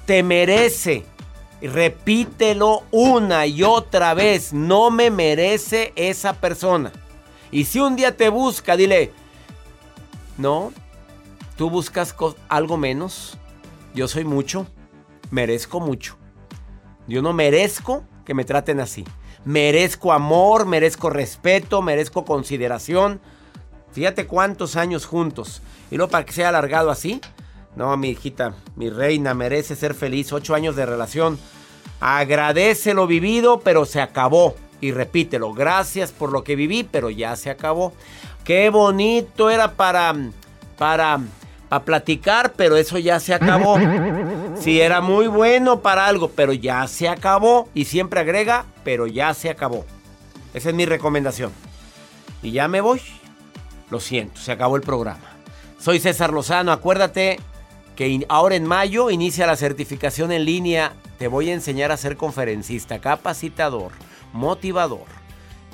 te 0.06 0.24
merece. 0.24 1.06
Repítelo 1.62 2.84
una 2.91 3.47
y 3.47 3.64
otra 3.64 4.14
vez. 4.14 4.53
No 4.53 4.91
me 4.91 5.10
merece 5.10 5.93
esa 5.95 6.34
persona. 6.34 6.91
Y 7.51 7.66
si 7.66 7.80
un 7.80 7.95
día 7.95 8.16
te 8.16 8.30
busca, 8.30 8.76
dile, 8.76 9.12
no, 10.38 10.74
tú 11.58 11.70
buscas 11.70 12.16
algo 12.49 12.78
menos. 12.78 13.38
Yo 13.93 14.08
soy 14.08 14.26
mucho. 14.26 14.68
Merezco 15.32 15.80
mucho. 15.80 16.18
Yo 17.08 17.22
no 17.22 17.34
merezco 17.34 18.03
que 18.26 18.34
me 18.34 18.45
traten 18.45 18.80
así. 18.80 19.06
Merezco 19.43 20.12
amor, 20.12 20.66
merezco 20.66 21.10
respeto, 21.10 21.82
merezco 21.82 22.26
consideración. 22.26 23.22
Fíjate 23.91 24.28
cuántos 24.28 24.76
años 24.76 25.06
juntos. 25.06 25.62
Y 25.91 25.97
luego 25.97 26.12
para 26.12 26.26
que 26.26 26.34
sea 26.34 26.49
alargado 26.49 26.91
así, 26.91 27.22
no, 27.76 27.96
mi 27.98 28.10
hijita, 28.10 28.56
mi 28.76 28.90
reina, 28.90 29.34
merece 29.34 29.76
ser 29.76 29.94
feliz. 29.94 30.32
Ocho 30.32 30.56
años 30.56 30.76
de 30.76 30.86
relación. 30.86 31.38
Agradece 32.00 32.94
lo 32.94 33.08
vivido, 33.08 33.60
pero 33.60 33.86
se 33.86 34.02
acabó. 34.02 34.56
Y 34.82 34.92
repítelo, 34.92 35.54
gracias 35.54 36.12
por 36.12 36.32
lo 36.32 36.44
que 36.44 36.56
viví, 36.56 36.84
pero 36.84 37.10
ya 37.10 37.36
se 37.36 37.50
acabó. 37.50 37.94
Qué 38.44 38.70
bonito 38.70 39.50
era 39.50 39.74
para, 39.74 40.14
para, 40.78 41.20
para 41.70 41.84
platicar, 41.84 42.54
pero 42.54 42.78
eso 42.78 42.98
ya 42.98 43.20
se 43.20 43.34
acabó. 43.34 43.78
Sí, 44.60 44.80
era 44.80 45.02
muy 45.02 45.28
bueno 45.28 45.82
para 45.82 46.08
algo, 46.08 46.30
pero 46.30 46.54
ya 46.54 46.88
se 46.88 47.10
acabó. 47.10 47.68
Y 47.74 47.86
siempre 47.86 48.22
agrega, 48.22 48.66
pero 48.84 49.08
ya 49.08 49.34
se 49.34 49.50
acabó. 49.50 49.86
Esa 50.54 50.70
es 50.70 50.76
mi 50.76 50.86
recomendación. 50.86 51.52
Y 52.42 52.52
ya 52.52 52.68
me 52.68 52.80
voy. 52.80 53.02
Lo 53.90 54.00
siento, 54.00 54.40
se 54.40 54.52
acabó 54.52 54.76
el 54.76 54.82
programa. 54.82 55.36
Soy 55.80 56.00
César 56.00 56.32
Lozano, 56.32 56.72
acuérdate, 56.72 57.40
que 57.96 58.26
ahora 58.30 58.56
en 58.56 58.66
mayo 58.66 59.10
inicia 59.10 59.48
la 59.48 59.56
certificación 59.56 60.32
en 60.32 60.46
línea. 60.46 60.93
Te 61.18 61.28
voy 61.28 61.50
a 61.50 61.54
enseñar 61.54 61.91
a 61.91 61.98
ser 61.98 62.18
conferencista, 62.18 63.00
capacitador, 63.00 63.91
motivador. 64.34 65.06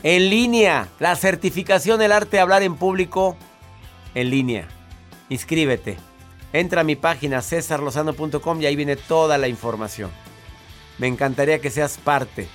En 0.03 0.29
línea, 0.29 0.87
la 0.99 1.15
certificación 1.15 2.01
El 2.01 2.11
arte 2.11 2.37
de 2.37 2.41
hablar 2.41 2.63
en 2.63 2.75
público 2.75 3.35
en 4.15 4.29
línea. 4.29 4.67
Inscríbete. 5.29 5.97
Entra 6.53 6.81
a 6.81 6.83
mi 6.83 6.95
página 6.95 7.41
cesarlozano.com 7.41 8.61
y 8.61 8.65
ahí 8.65 8.75
viene 8.75 8.95
toda 8.95 9.37
la 9.37 9.47
información. 9.47 10.11
Me 10.97 11.07
encantaría 11.07 11.59
que 11.59 11.69
seas 11.69 11.97
parte 11.97 12.47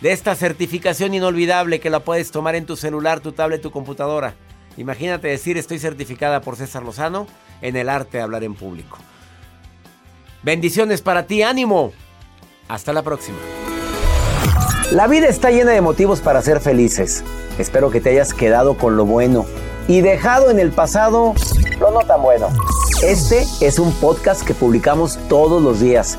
de 0.00 0.12
esta 0.12 0.34
certificación 0.34 1.14
inolvidable 1.14 1.80
que 1.80 1.90
la 1.90 2.00
puedes 2.00 2.30
tomar 2.30 2.54
en 2.54 2.66
tu 2.66 2.76
celular, 2.76 3.20
tu 3.20 3.32
tablet, 3.32 3.62
tu 3.62 3.70
computadora. 3.70 4.34
Imagínate 4.76 5.28
decir 5.28 5.56
estoy 5.56 5.78
certificada 5.78 6.40
por 6.40 6.56
César 6.56 6.82
Lozano 6.82 7.26
en 7.64 7.76
el 7.76 7.88
arte 7.88 8.18
de 8.18 8.22
hablar 8.22 8.44
en 8.44 8.54
público. 8.54 8.98
Bendiciones 10.42 11.00
para 11.00 11.26
ti, 11.26 11.42
ánimo. 11.42 11.92
Hasta 12.68 12.92
la 12.92 13.02
próxima. 13.02 13.38
La 14.92 15.06
vida 15.06 15.28
está 15.28 15.50
llena 15.50 15.72
de 15.72 15.80
motivos 15.80 16.20
para 16.20 16.42
ser 16.42 16.60
felices. 16.60 17.24
Espero 17.58 17.90
que 17.90 18.02
te 18.02 18.10
hayas 18.10 18.34
quedado 18.34 18.76
con 18.76 18.96
lo 18.98 19.06
bueno 19.06 19.46
y 19.88 20.02
dejado 20.02 20.50
en 20.50 20.58
el 20.58 20.72
pasado 20.72 21.34
lo 21.80 21.90
no 21.90 22.00
tan 22.00 22.22
bueno. 22.22 22.48
Este 23.02 23.46
es 23.62 23.78
un 23.78 23.92
podcast 23.94 24.46
que 24.46 24.52
publicamos 24.52 25.18
todos 25.28 25.62
los 25.62 25.80
días, 25.80 26.18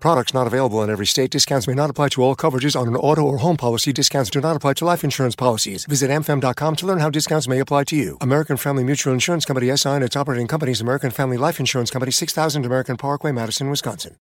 Products 0.00 0.34
not 0.34 0.46
available 0.46 0.82
in 0.82 0.90
every 0.90 1.06
state. 1.06 1.30
Discounts 1.30 1.66
may 1.66 1.74
not 1.74 1.90
apply 1.90 2.10
to 2.10 2.22
all 2.22 2.36
coverages 2.36 2.78
on 2.78 2.88
an 2.88 2.96
auto 2.96 3.22
or 3.22 3.38
home 3.38 3.56
policy. 3.56 3.92
Discounts 3.92 4.30
do 4.30 4.40
not 4.40 4.56
apply 4.56 4.74
to 4.74 4.84
life 4.84 5.04
insurance 5.04 5.36
policies. 5.36 5.86
Visit 5.86 6.10
mfm.com 6.10 6.76
to 6.76 6.86
learn 6.86 6.98
how 6.98 7.10
discounts 7.10 7.48
may 7.48 7.58
apply 7.58 7.84
to 7.84 7.96
you. 7.96 8.16
American 8.20 8.56
Family 8.56 8.84
Mutual 8.84 9.12
Insurance 9.12 9.44
Company 9.44 9.74
SI 9.76 9.88
and 9.88 10.04
its 10.04 10.16
operating 10.16 10.46
companies 10.46 10.80
American 10.80 11.10
Family 11.10 11.36
Life 11.36 11.58
Insurance 11.60 11.90
Company 11.90 12.12
6000 12.12 12.64
American 12.64 12.96
Parkway, 12.96 13.32
Madison, 13.32 13.70
Wisconsin. 13.70 14.16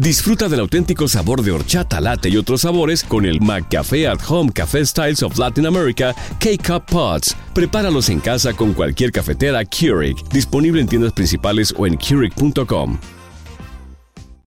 Disfruta 0.00 0.48
del 0.48 0.60
auténtico 0.60 1.08
sabor 1.08 1.42
de 1.42 1.50
horchata, 1.50 2.00
latte 2.00 2.30
y 2.30 2.36
otros 2.38 2.62
sabores 2.62 3.04
con 3.04 3.26
el 3.26 3.38
McCafé 3.42 4.08
at 4.08 4.18
Home 4.30 4.50
Café 4.50 4.86
Styles 4.86 5.22
of 5.22 5.36
Latin 5.36 5.66
America 5.66 6.14
K-Cup 6.38 6.86
Pods. 6.86 7.36
Prepáralos 7.54 8.08
en 8.08 8.20
casa 8.20 8.54
con 8.54 8.72
cualquier 8.72 9.12
cafetera 9.12 9.62
Keurig, 9.62 10.16
disponible 10.32 10.80
en 10.80 10.88
tiendas 10.88 11.12
principales 11.12 11.74
o 11.76 11.86
en 11.86 11.98
Keurig.com. 11.98 12.98